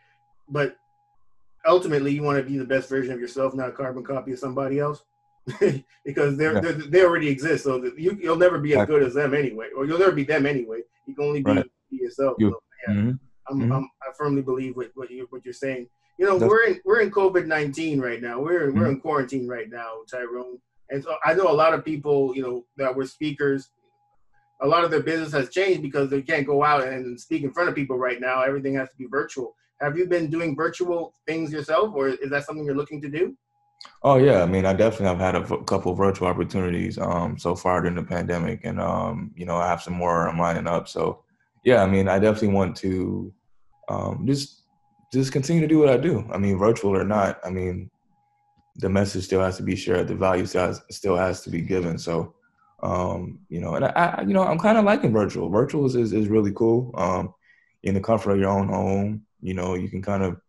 but 0.50 0.78
ultimately 1.66 2.12
you 2.12 2.24
want 2.24 2.38
to 2.38 2.44
be 2.44 2.58
the 2.58 2.66
best 2.66 2.90
version 2.90 3.14
of 3.14 3.20
yourself, 3.20 3.54
not 3.54 3.70
a 3.70 3.72
carbon 3.72 4.04
copy 4.04 4.32
of 4.32 4.40
somebody 4.40 4.80
else, 4.80 5.04
because 6.06 6.38
they 6.38 6.52
yeah. 6.52 6.62
they 6.62 7.04
already 7.04 7.28
exist. 7.28 7.64
So 7.64 7.84
you 7.98 8.18
you'll 8.22 8.36
never 8.36 8.58
be 8.60 8.76
as 8.76 8.88
good 8.88 9.04
as 9.04 9.14
them 9.14 9.34
anyway, 9.34 9.70
or 9.76 9.86
you'll 9.86 10.00
never 10.00 10.12
be 10.12 10.24
them 10.24 10.46
anyway. 10.46 10.82
You 11.06 11.16
can 11.16 11.26
only 11.26 11.42
be, 11.42 11.52
right. 11.52 11.72
yourself. 11.92 12.36
You. 12.40 12.50
So, 12.50 12.62
yeah, 12.88 12.94
mm-hmm. 12.94 13.12
I'm, 13.52 13.60
mm-hmm. 13.60 13.72
I'm, 13.72 13.90
i 14.02 14.12
firmly 14.18 14.42
believe 14.42 14.76
what 14.76 14.92
what 14.96 15.12
you 15.12 15.28
what 15.30 15.44
you're 15.46 15.54
saying. 15.54 15.88
You 16.18 16.26
know, 16.26 16.38
That's, 16.38 16.50
we're 16.50 16.66
in 16.68 16.82
we're 16.86 17.02
in 17.02 17.12
COVID 17.12 17.46
nineteen 17.46 18.00
right 18.00 18.22
now. 18.22 18.40
We're 18.40 18.68
mm-hmm. 18.68 18.80
we're 18.80 18.90
in 18.90 19.00
quarantine 19.02 19.48
right 19.48 19.70
now, 19.70 19.98
Tyrone. 20.10 20.60
And 20.90 21.04
so 21.04 21.16
I 21.24 21.34
know 21.34 21.50
a 21.50 21.54
lot 21.54 21.74
of 21.74 21.86
people, 21.86 22.36
you 22.36 22.44
know, 22.44 22.66
that 22.78 22.96
were 22.96 23.06
speakers. 23.06 23.70
A 24.62 24.68
lot 24.68 24.84
of 24.84 24.92
their 24.92 25.02
business 25.02 25.32
has 25.32 25.50
changed 25.50 25.82
because 25.82 26.10
they 26.10 26.22
can't 26.22 26.46
go 26.46 26.64
out 26.64 26.88
and 26.88 27.20
speak 27.20 27.44
in 27.44 27.52
front 27.52 27.70
of 27.70 27.76
people 27.76 27.98
right 27.98 28.22
now. 28.22 28.44
Everything 28.44 28.76
has 28.76 28.90
to 28.90 28.96
be 28.96 29.08
virtual. 29.10 29.56
Have 29.80 29.98
you 29.98 30.06
been 30.06 30.30
doing 30.30 30.56
virtual 30.56 31.16
things 31.26 31.52
yourself, 31.52 31.94
or 31.96 32.10
is 32.10 32.30
that 32.30 32.46
something 32.46 32.64
you're 32.64 32.76
looking 32.76 33.02
to 33.02 33.10
do? 33.10 33.36
Oh 34.04 34.18
yeah, 34.18 34.44
I 34.44 34.46
mean, 34.46 34.66
I 34.66 34.74
definitely 34.74 35.08
have 35.08 35.20
had 35.20 35.36
a 35.36 35.64
couple 35.64 35.94
virtual 35.96 36.28
opportunities 36.28 37.00
um, 37.00 37.38
so 37.38 37.56
far 37.56 37.82
during 37.82 37.96
the 37.96 38.04
pandemic, 38.04 38.62
and 38.64 38.80
um, 38.80 39.32
you 39.36 39.46
know, 39.46 39.56
I 39.56 39.68
have 39.68 39.82
some 39.82 39.94
more 39.94 40.28
I'm 40.28 40.38
lining 40.38 40.68
up. 40.68 40.88
So 40.88 41.24
yeah, 41.64 41.84
I 41.84 41.88
mean, 41.88 42.08
I 42.08 42.20
definitely 42.20 42.50
want 42.50 42.76
to 42.78 43.34
um, 43.92 44.26
just 44.26 44.64
just 45.12 45.34
continue 45.34 45.62
to 45.62 45.68
do 45.68 45.80
what 45.80 45.90
I 45.90 45.98
do. 45.98 46.26
I 46.32 46.38
mean, 46.38 46.58
virtual 46.58 46.96
or 46.96 47.04
not, 47.04 47.40
I 47.44 47.50
mean, 47.50 47.90
the 48.78 48.88
message 48.88 49.26
still 49.26 49.42
has 49.42 49.58
to 49.58 49.64
be 49.64 49.76
shared. 49.76 50.08
The 50.08 50.16
value 50.16 50.46
still 50.46 50.68
has, 50.68 50.82
still 50.90 51.18
has 51.18 51.42
to 51.42 51.50
be 51.50 51.60
given. 51.60 51.98
So, 51.98 52.34
um, 52.82 53.40
you 53.50 53.60
know, 53.60 53.76
and 53.76 53.84
I, 53.86 53.90
I 53.90 54.22
you 54.22 54.34
know, 54.34 54.44
I'm 54.44 54.58
kind 54.58 54.78
of 54.78 54.86
liking 54.86 55.12
virtual. 55.12 55.50
Virtual 55.50 55.86
is, 55.86 55.96
is, 55.96 56.14
is 56.14 56.30
really 56.30 56.54
cool. 56.54 56.92
Um, 56.96 57.34
in 57.84 57.94
the 57.94 58.00
comfort 58.00 58.32
of 58.32 58.40
your 58.40 58.50
own 58.50 58.70
home, 58.70 59.26
you 59.42 59.54
know, 59.54 59.74
you 59.74 59.90
can 59.90 60.02
kind 60.02 60.24
of 60.24 60.40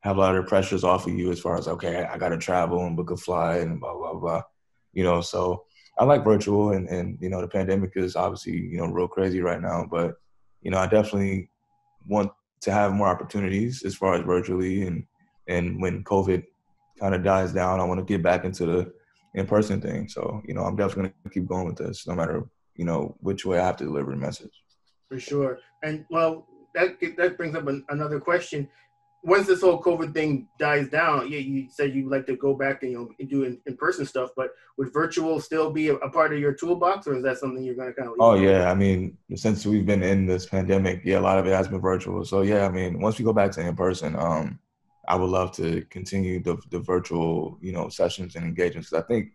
have 0.00 0.16
a 0.16 0.20
lot 0.20 0.36
of 0.36 0.46
pressures 0.46 0.84
off 0.84 1.06
of 1.06 1.14
you 1.14 1.30
as 1.30 1.40
far 1.40 1.56
as 1.56 1.68
okay, 1.68 2.04
I 2.04 2.18
got 2.18 2.30
to 2.30 2.38
travel 2.38 2.84
and 2.84 2.96
book 2.96 3.10
a 3.10 3.16
flight 3.16 3.62
and 3.62 3.80
blah 3.80 3.94
blah 3.94 4.14
blah. 4.14 4.42
You 4.92 5.04
know, 5.04 5.22
so 5.22 5.64
I 5.98 6.04
like 6.04 6.24
virtual, 6.24 6.72
and 6.72 6.88
and 6.88 7.16
you 7.22 7.30
know, 7.30 7.40
the 7.40 7.48
pandemic 7.48 7.92
is 7.96 8.16
obviously 8.16 8.52
you 8.52 8.78
know 8.78 8.86
real 8.86 9.08
crazy 9.08 9.40
right 9.40 9.60
now, 9.60 9.86
but 9.90 10.16
you 10.60 10.70
know, 10.70 10.78
I 10.78 10.86
definitely 10.86 11.48
want 12.06 12.32
to 12.62 12.72
have 12.72 12.92
more 12.92 13.08
opportunities 13.08 13.82
as 13.84 13.94
far 13.94 14.14
as 14.14 14.24
virtually 14.24 14.82
and 14.86 15.04
and 15.48 15.80
when 15.80 16.04
COVID 16.04 16.44
kind 17.00 17.14
of 17.14 17.24
dies 17.24 17.52
down, 17.52 17.80
I 17.80 17.84
want 17.84 17.98
to 17.98 18.04
get 18.04 18.22
back 18.22 18.44
into 18.44 18.66
the 18.66 18.92
in 19.34 19.46
person 19.46 19.80
thing. 19.80 20.08
So, 20.08 20.42
you 20.46 20.54
know, 20.54 20.62
I'm 20.62 20.76
definitely 20.76 21.12
gonna 21.24 21.32
keep 21.32 21.46
going 21.46 21.66
with 21.66 21.76
this 21.76 22.06
no 22.06 22.14
matter, 22.14 22.44
you 22.76 22.84
know, 22.84 23.16
which 23.20 23.44
way 23.44 23.58
I 23.58 23.66
have 23.66 23.76
to 23.78 23.84
deliver 23.84 24.10
the 24.10 24.16
message. 24.16 24.52
For 25.08 25.18
sure. 25.18 25.58
And 25.82 26.04
well, 26.10 26.46
that 26.74 26.98
that 27.16 27.36
brings 27.36 27.54
up 27.54 27.66
an, 27.66 27.84
another 27.88 28.20
question. 28.20 28.68
Once 29.22 29.46
this 29.46 29.60
whole 29.60 29.82
COVID 29.82 30.14
thing 30.14 30.48
dies 30.58 30.88
down, 30.88 31.30
yeah, 31.30 31.38
you 31.38 31.68
said 31.70 31.94
you'd 31.94 32.10
like 32.10 32.26
to 32.26 32.36
go 32.36 32.54
back 32.54 32.82
and 32.82 32.92
you 32.92 32.98
know 32.98 33.26
do 33.26 33.44
in, 33.44 33.60
in 33.66 33.76
person 33.76 34.06
stuff, 34.06 34.30
but 34.34 34.50
would 34.78 34.92
virtual 34.92 35.40
still 35.40 35.70
be 35.70 35.88
a, 35.88 35.94
a, 35.96 36.10
part 36.10 36.32
of 36.32 36.38
your 36.38 36.54
toolbox, 36.54 37.06
or 37.06 37.16
is 37.16 37.22
that 37.22 37.36
something 37.36 37.62
you're 37.62 37.74
going 37.74 37.88
to 37.88 37.94
kind 37.94 38.08
of? 38.08 38.14
oh 38.18 38.34
yeah, 38.34 38.70
I 38.70 38.74
mean, 38.74 39.18
since 39.34 39.66
we've 39.66 39.84
been 39.84 40.02
in 40.02 40.26
this 40.26 40.46
pandemic, 40.46 41.02
yeah, 41.04 41.18
a 41.18 41.20
lot 41.20 41.38
of 41.38 41.46
it 41.46 41.52
has 41.52 41.68
been 41.68 41.80
virtual. 41.80 42.24
So 42.24 42.40
yeah, 42.40 42.64
I 42.64 42.70
mean, 42.70 43.00
once 43.00 43.18
we 43.18 43.24
go 43.24 43.34
back 43.34 43.50
to 43.52 43.60
in 43.60 43.76
person, 43.76 44.16
um, 44.16 44.58
I 45.06 45.16
would 45.16 45.30
love 45.30 45.52
to 45.56 45.84
continue 45.90 46.42
the 46.42 46.56
the 46.70 46.80
virtual, 46.80 47.58
you 47.60 47.72
know, 47.72 47.88
sessions 47.90 48.36
and 48.36 48.44
engagements. 48.44 48.92
I 48.92 49.02
think 49.02 49.32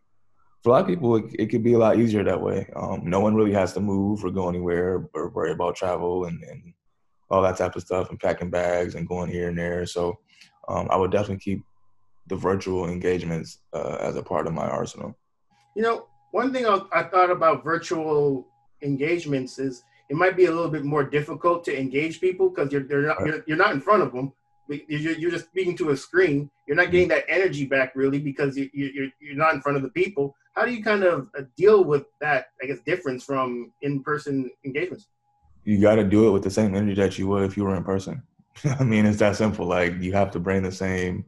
for 0.66 0.70
a 0.70 0.72
lot 0.74 0.82
of 0.82 0.88
people, 0.88 1.16
it, 1.18 1.26
it 1.38 1.46
could 1.52 1.64
be 1.64 1.74
a 1.74 1.78
lot 1.78 2.00
easier 2.00 2.24
that 2.24 2.42
way. 2.42 2.68
Um, 2.76 3.02
no 3.04 3.20
one 3.20 3.36
really 3.36 3.54
has 3.54 3.74
to 3.74 3.80
move 3.80 4.26
or 4.26 4.32
go 4.32 4.50
anywhere 4.50 5.08
or 5.14 5.30
worry 5.30 5.52
about 5.52 5.76
travel 5.76 6.26
and, 6.26 6.42
and 6.42 6.74
all 7.30 7.42
that 7.42 7.58
type 7.58 7.76
of 7.76 7.82
stuff 7.82 8.10
and 8.10 8.20
packing 8.20 8.50
bags 8.50 8.96
and 8.96 9.08
going 9.08 9.30
here 9.30 9.50
and 9.50 9.58
there. 9.58 9.86
So 9.86 10.20
um, 10.68 10.88
I 10.90 10.96
would 10.96 11.12
definitely 11.12 11.40
keep 11.40 11.64
the 12.28 12.36
virtual 12.36 12.90
engagements 12.90 13.60
uh, 13.74 13.98
as 14.00 14.16
a 14.16 14.24
part 14.24 14.48
of 14.48 14.54
my 14.54 14.68
arsenal. 14.68 15.16
You 15.76 15.84
know, 15.84 16.08
one 16.32 16.54
thing 16.54 16.66
I, 16.66 16.82
I 16.92 17.04
thought 17.04 17.30
about 17.30 17.64
virtual 17.64 18.48
engagements 18.82 19.60
is 19.60 19.84
it 20.10 20.16
might 20.16 20.38
be 20.38 20.46
a 20.46 20.52
little 20.52 20.70
bit 20.70 20.84
more 20.84 21.04
difficult 21.04 21.64
to 21.66 21.80
engage 21.80 22.22
people 22.22 22.50
because 22.50 22.72
you're, 22.72 22.86
you're 22.86 23.08
not 23.08 23.26
you're, 23.26 23.44
you're, 23.48 23.58
not 23.58 23.74
in 23.74 23.82
front 23.82 24.04
of 24.04 24.12
them. 24.12 24.34
You're, 24.68 25.18
you're 25.18 25.32
just 25.32 25.46
speaking 25.46 25.76
to 25.78 25.90
a 25.90 25.98
screen. 25.98 26.50
You're 26.68 26.78
not 26.78 26.92
getting 26.92 27.08
that 27.10 27.26
energy 27.28 27.66
back 27.66 27.96
really 27.96 28.20
because 28.20 28.58
you, 28.58 28.70
you, 28.74 29.12
you're 29.20 29.36
not 29.36 29.54
in 29.54 29.62
front 29.62 29.78
of 29.78 29.84
the 29.84 29.90
people. 29.90 30.36
How 30.56 30.66
do 30.66 30.74
you 30.74 30.84
kind 30.84 31.04
of 31.04 31.28
uh, 31.38 31.44
deal 31.58 31.84
with 31.84 32.06
that? 32.22 32.48
I 32.62 32.68
guess 32.68 32.80
difference 32.86 33.24
from 33.24 33.72
in-person 33.82 34.50
engagements 34.64 35.08
you 35.66 35.82
got 35.82 35.96
to 35.96 36.04
do 36.04 36.28
it 36.28 36.32
with 36.32 36.44
the 36.44 36.52
same 36.52 36.76
energy 36.76 36.94
that 37.02 37.18
you 37.18 37.28
would 37.28 37.44
if 37.44 37.58
you 37.58 37.66
were 37.66 37.76
in 37.76 37.84
person. 37.84 38.24
I 38.80 38.84
mean, 38.84 39.06
it's 39.06 39.20
that 39.20 39.36
simple. 39.36 39.66
Like 39.66 40.02
you 40.02 40.14
have 40.14 40.32
to 40.32 40.40
bring 40.40 40.64
the 40.64 40.72
same 40.72 41.26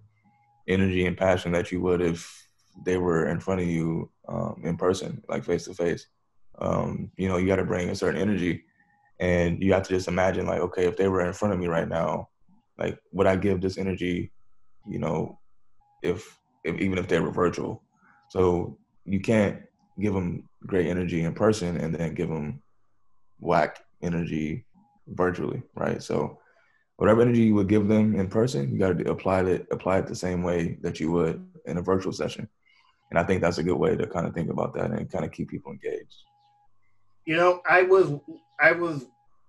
energy 0.67 1.06
and 1.06 1.17
passion 1.17 1.52
that 1.54 1.71
you 1.71 1.82
would 1.82 2.02
if 2.02 2.47
they 2.86 2.97
were 2.97 3.28
in 3.28 3.39
front 3.39 3.62
of 3.62 3.67
you 3.67 4.12
um, 4.28 4.62
in 4.63 4.78
person, 4.78 5.23
like 5.28 5.43
face 5.43 5.65
to 5.65 5.73
face. 5.73 6.08
You 7.17 7.28
know, 7.28 7.38
you 7.38 7.47
got 7.47 7.58
to 7.58 7.65
bring 7.65 7.89
a 7.89 7.95
certain 7.95 8.21
energy, 8.21 8.63
and 9.19 9.62
you 9.62 9.73
have 9.73 9.84
to 9.84 9.89
just 9.89 10.08
imagine, 10.08 10.45
like, 10.45 10.62
okay, 10.62 10.86
if 10.86 10.97
they 10.97 11.08
were 11.08 11.26
in 11.26 11.34
front 11.34 11.54
of 11.54 11.60
me 11.60 11.67
right 11.67 11.88
now, 11.88 12.30
like, 12.78 13.00
would 13.12 13.28
I 13.28 13.36
give 13.36 13.62
this 13.62 13.78
energy? 13.78 14.32
You 14.88 15.00
know, 15.00 15.39
if 16.04 16.38
if 16.63 16.80
even 16.80 16.97
if 16.97 17.08
they 17.08 17.19
were 17.19 17.32
virtual, 17.32 17.84
so 18.30 18.78
you 19.06 19.19
can't 19.19 19.62
give 20.00 20.13
them 20.13 20.47
great 20.65 20.88
energy 20.88 21.23
in 21.23 21.34
person 21.34 21.78
and 21.78 21.95
then 21.95 22.13
give 22.13 22.30
them 22.30 22.62
whack 23.39 23.80
energy 24.02 24.66
virtually, 25.08 25.62
right? 25.76 26.02
So 26.02 26.40
whatever 26.98 27.22
energy 27.22 27.44
you 27.44 27.56
would 27.56 27.70
give 27.70 27.88
them 27.88 28.20
in 28.20 28.28
person, 28.28 28.72
you 28.72 28.80
got 28.80 28.98
to 28.98 29.12
apply 29.12 29.42
it 29.44 29.68
apply 29.72 30.00
it 30.00 30.08
the 30.08 30.16
same 30.16 30.44
way 30.44 30.78
that 30.82 31.00
you 31.00 31.12
would 31.12 31.46
in 31.66 31.78
a 31.78 31.82
virtual 31.82 32.12
session. 32.12 32.48
And 33.10 33.20
I 33.20 33.24
think 33.24 33.42
that's 33.42 33.58
a 33.58 33.64
good 33.64 33.78
way 33.78 33.96
to 33.96 34.08
kind 34.08 34.28
of 34.28 34.34
think 34.34 34.50
about 34.50 34.74
that 34.74 34.92
and 34.92 35.12
kind 35.12 35.24
of 35.24 35.32
keep 35.32 35.50
people 35.50 35.72
engaged. 35.72 36.16
You 37.26 37.36
know, 37.36 37.62
I 37.70 37.84
was 37.84 38.14
I 38.60 38.72
was 38.72 39.06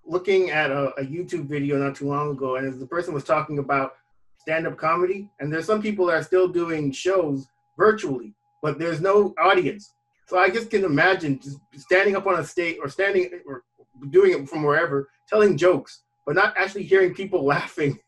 looking 0.06 0.50
at 0.50 0.70
a, 0.70 0.88
a 0.94 1.04
YouTube 1.04 1.48
video 1.48 1.76
not 1.76 1.94
too 1.94 2.08
long 2.08 2.30
ago, 2.30 2.56
and 2.56 2.80
the 2.80 2.86
person 2.86 3.12
was 3.12 3.24
talking 3.24 3.58
about 3.58 3.94
stand-up 4.38 4.76
comedy, 4.78 5.28
and 5.40 5.52
there's 5.52 5.66
some 5.66 5.82
people 5.82 6.06
that 6.06 6.14
are 6.14 6.22
still 6.22 6.48
doing 6.48 6.90
shows 6.92 7.46
virtually, 7.76 8.34
but 8.62 8.78
there's 8.78 9.00
no 9.00 9.34
audience. 9.38 9.92
So 10.26 10.38
I 10.38 10.50
just 10.50 10.70
can 10.70 10.84
imagine 10.84 11.40
just 11.40 11.58
standing 11.76 12.16
up 12.16 12.26
on 12.26 12.38
a 12.38 12.44
stage 12.44 12.78
or 12.80 12.88
standing 12.88 13.30
or 13.46 13.64
doing 14.10 14.32
it 14.32 14.48
from 14.48 14.62
wherever, 14.62 15.08
telling 15.28 15.56
jokes, 15.56 16.02
but 16.26 16.34
not 16.34 16.54
actually 16.56 16.84
hearing 16.84 17.14
people 17.14 17.44
laughing. 17.56 17.98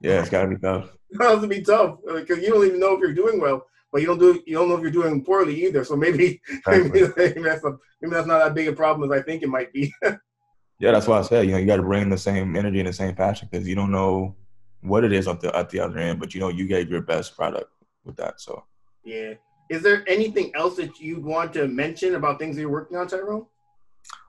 Yeah, 0.00 0.20
it's 0.20 0.30
gotta 0.30 0.48
be 0.48 0.56
tough. 0.56 0.90
it 1.10 1.22
has 1.22 1.40
to 1.40 1.46
be 1.46 1.62
tough 1.62 1.98
because 2.06 2.38
you 2.38 2.50
don't 2.50 2.66
even 2.66 2.80
know 2.80 2.94
if 2.94 3.00
you're 3.00 3.14
doing 3.14 3.40
well, 3.40 3.66
but 3.92 4.00
you 4.02 4.08
don't 4.08 4.18
do 4.18 4.42
you 4.46 4.54
don't 4.54 4.68
know 4.68 4.76
if 4.76 4.82
you're 4.82 4.90
doing 4.90 5.24
poorly 5.24 5.66
either. 5.66 5.84
So 5.84 5.96
maybe 5.96 6.40
maybe, 6.66 6.88
maybe, 7.16 7.42
that's 7.42 7.64
a, 7.64 7.76
maybe 8.00 8.14
that's 8.14 8.26
not 8.26 8.38
that 8.38 8.54
big 8.54 8.68
a 8.68 8.72
problem 8.72 9.10
as 9.10 9.18
I 9.18 9.22
think 9.22 9.42
it 9.42 9.48
might 9.48 9.72
be. 9.72 9.92
yeah, 10.02 10.92
that's 10.92 11.06
why 11.06 11.18
I 11.18 11.22
said 11.22 11.46
you 11.46 11.52
know 11.52 11.58
you 11.58 11.66
got 11.66 11.76
to 11.76 11.82
bring 11.82 12.10
the 12.10 12.18
same 12.18 12.56
energy 12.56 12.80
and 12.80 12.88
the 12.88 12.92
same 12.92 13.14
passion 13.14 13.48
because 13.50 13.66
you 13.66 13.74
don't 13.74 13.92
know 13.92 14.36
what 14.82 15.04
it 15.04 15.12
is 15.12 15.26
at 15.26 15.40
the 15.40 15.56
at 15.56 15.70
the 15.70 15.80
other 15.80 15.98
end, 15.98 16.20
but 16.20 16.34
you 16.34 16.40
know 16.40 16.48
you 16.48 16.66
gave 16.66 16.90
your 16.90 17.02
best 17.02 17.36
product 17.36 17.70
with 18.04 18.16
that. 18.16 18.40
So 18.40 18.64
yeah. 19.04 19.34
Is 19.68 19.82
there 19.82 20.04
anything 20.06 20.52
else 20.54 20.76
that 20.76 21.00
you 21.00 21.20
want 21.20 21.52
to 21.54 21.66
mention 21.66 22.14
about 22.14 22.38
things 22.38 22.54
that 22.54 22.62
you're 22.62 22.70
working 22.70 22.96
on, 22.96 23.08
Tyrone? 23.08 23.46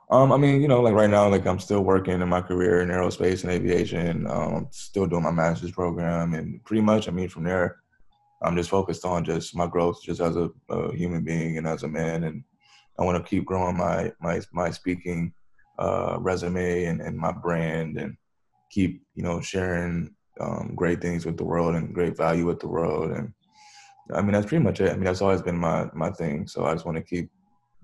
Um, 0.09 0.31
I 0.31 0.37
mean, 0.37 0.61
you 0.61 0.69
know, 0.69 0.81
like 0.81 0.93
right 0.93 1.09
now, 1.09 1.27
like 1.27 1.45
I'm 1.45 1.59
still 1.59 1.81
working 1.81 2.21
in 2.21 2.29
my 2.29 2.41
career 2.41 2.81
in 2.81 2.89
aerospace 2.89 3.43
and 3.43 3.51
aviation. 3.51 4.25
Um, 4.27 4.67
still 4.71 5.05
doing 5.05 5.23
my 5.23 5.31
master's 5.31 5.71
program, 5.71 6.33
and 6.33 6.63
pretty 6.63 6.81
much, 6.81 7.07
I 7.07 7.11
mean, 7.11 7.27
from 7.27 7.43
there, 7.43 7.77
I'm 8.41 8.55
just 8.55 8.69
focused 8.69 9.03
on 9.03 9.25
just 9.25 9.55
my 9.55 9.67
growth, 9.67 10.01
just 10.01 10.21
as 10.21 10.37
a, 10.37 10.49
a 10.69 10.95
human 10.95 11.23
being 11.23 11.57
and 11.57 11.67
as 11.67 11.83
a 11.83 11.89
man, 11.89 12.23
and 12.23 12.43
I 12.97 13.03
want 13.03 13.23
to 13.23 13.29
keep 13.29 13.45
growing 13.45 13.75
my 13.75 14.13
my 14.21 14.39
my 14.53 14.71
speaking 14.71 15.33
uh, 15.77 16.17
resume 16.19 16.85
and, 16.85 17.01
and 17.01 17.17
my 17.17 17.33
brand, 17.33 17.97
and 17.97 18.15
keep 18.69 19.01
you 19.13 19.23
know 19.23 19.41
sharing 19.41 20.15
um, 20.39 20.71
great 20.73 21.01
things 21.01 21.25
with 21.25 21.35
the 21.35 21.43
world 21.43 21.75
and 21.75 21.93
great 21.93 22.15
value 22.15 22.45
with 22.45 22.61
the 22.61 22.69
world, 22.69 23.11
and 23.11 23.33
I 24.13 24.21
mean 24.21 24.31
that's 24.31 24.45
pretty 24.45 24.63
much 24.63 24.79
it. 24.79 24.91
I 24.91 24.93
mean 24.93 25.03
that's 25.03 25.21
always 25.21 25.41
been 25.41 25.57
my 25.57 25.89
my 25.93 26.11
thing. 26.11 26.47
So 26.47 26.65
I 26.65 26.71
just 26.71 26.85
want 26.85 26.97
to 26.97 27.03
keep 27.03 27.29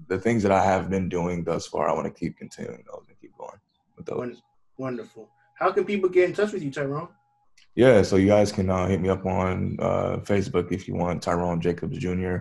the 0.07 0.19
things 0.19 0.43
that 0.43 0.51
I 0.51 0.63
have 0.63 0.89
been 0.89 1.09
doing 1.09 1.43
thus 1.43 1.67
far, 1.67 1.89
I 1.89 1.93
want 1.93 2.05
to 2.05 2.19
keep 2.19 2.37
continuing 2.37 2.83
those 2.91 3.05
and 3.07 3.19
keep 3.19 3.35
going 3.37 3.59
with 3.97 4.05
those. 4.05 4.41
Wonderful. 4.77 5.29
How 5.55 5.71
can 5.71 5.85
people 5.85 6.09
get 6.09 6.29
in 6.29 6.35
touch 6.35 6.51
with 6.51 6.63
you, 6.63 6.71
Tyrone? 6.71 7.09
Yeah, 7.75 8.01
so 8.03 8.17
you 8.17 8.27
guys 8.27 8.51
can 8.51 8.69
uh, 8.69 8.87
hit 8.87 9.01
me 9.01 9.09
up 9.09 9.25
on 9.25 9.77
uh, 9.79 10.17
Facebook 10.23 10.71
if 10.71 10.87
you 10.87 10.95
want 10.95 11.21
Tyrone 11.21 11.59
Jacobs 11.59 11.97
Jr. 11.97 12.37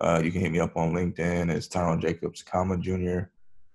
Uh, 0.00 0.20
you 0.22 0.30
can 0.30 0.42
hit 0.42 0.52
me 0.52 0.60
up 0.60 0.76
on 0.76 0.92
LinkedIn. 0.92 1.50
It's 1.50 1.66
Tyrone 1.66 2.00
Jacobs, 2.00 2.42
comma 2.42 2.76
Jr. 2.76 3.20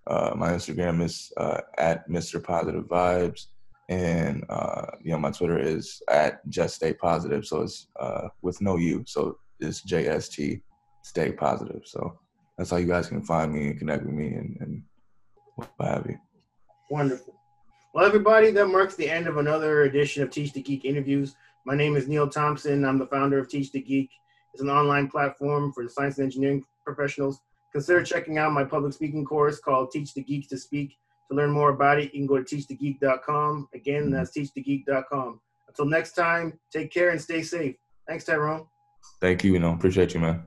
Uh, 0.08 0.34
my 0.36 0.52
Instagram 0.52 1.02
is 1.02 1.32
uh, 1.38 1.62
at 1.78 2.08
Mr. 2.10 2.44
Positive 2.44 2.84
Vibes, 2.86 3.48
and 3.90 4.46
uh, 4.50 4.88
you 5.02 5.12
know 5.12 5.18
my 5.18 5.32
Twitter 5.32 5.60
is 5.60 6.02
at 6.08 6.48
Just 6.50 6.76
Stay 6.76 6.94
Positive. 6.94 7.46
So 7.46 7.62
it's 7.62 7.88
with 8.42 8.62
no 8.62 8.78
U, 8.78 9.04
so 9.08 9.38
it's 9.60 9.82
JST 9.82 10.62
Stay 11.04 11.32
Positive. 11.32 11.82
So 11.86 12.20
that's 12.62 12.70
how 12.70 12.78
you 12.78 12.86
guys 12.86 13.08
can 13.08 13.24
find 13.24 13.52
me 13.52 13.70
and 13.70 13.80
connect 13.80 14.04
with 14.04 14.14
me 14.14 14.28
and, 14.28 14.56
and 14.60 14.84
what 15.56 15.68
have 15.80 16.06
you. 16.08 16.16
Wonderful. 16.92 17.34
Well, 17.92 18.06
everybody, 18.06 18.52
that 18.52 18.68
marks 18.68 18.94
the 18.94 19.10
end 19.10 19.26
of 19.26 19.38
another 19.38 19.82
edition 19.82 20.22
of 20.22 20.30
Teach 20.30 20.54
the 20.54 20.62
Geek 20.62 20.86
interviews. 20.86 21.34
My 21.66 21.74
name 21.76 21.96
is 21.96 22.08
Neil 22.08 22.30
Thompson. 22.30 22.86
I'm 22.86 23.00
the 23.00 23.08
founder 23.08 23.40
of 23.40 23.50
Teach 23.50 23.72
the 23.72 23.82
Geek. 23.82 24.12
It's 24.54 24.62
an 24.62 24.70
online 24.70 25.08
platform 25.08 25.74
for 25.74 25.90
science 25.90 26.20
and 26.20 26.26
engineering 26.26 26.64
professionals. 26.86 27.40
Consider 27.72 28.04
checking 28.04 28.38
out 28.38 28.54
my 28.54 28.64
public 28.64 28.94
speaking 28.94 29.26
course 29.26 29.60
called 29.60 29.90
Teach 29.90 30.14
the 30.14 30.22
Geek 30.22 30.48
to 30.50 30.58
Speak. 30.58 30.96
To 31.32 31.36
learn 31.36 31.50
more 31.50 31.72
about 31.72 31.98
it, 31.98 32.14
you 32.14 32.20
can 32.20 32.28
go 32.28 32.44
to 32.44 32.44
teachthegeek.com. 32.44 33.70
Again, 33.74 34.04
mm-hmm. 34.04 34.14
that's 34.14 34.38
teachthegeek.com. 34.38 35.42
Until 35.68 35.86
next 35.86 36.12
time, 36.12 36.60
take 36.72 36.94
care 36.94 37.10
and 37.10 37.20
stay 37.20 37.42
safe. 37.42 37.76
Thanks, 38.08 38.26
Tyrone. 38.26 38.68
Thank 39.20 39.44
you. 39.44 39.54
You 39.54 39.60
know, 39.60 39.74
appreciate 39.74 40.14
you, 40.14 40.20
man. 40.20 40.44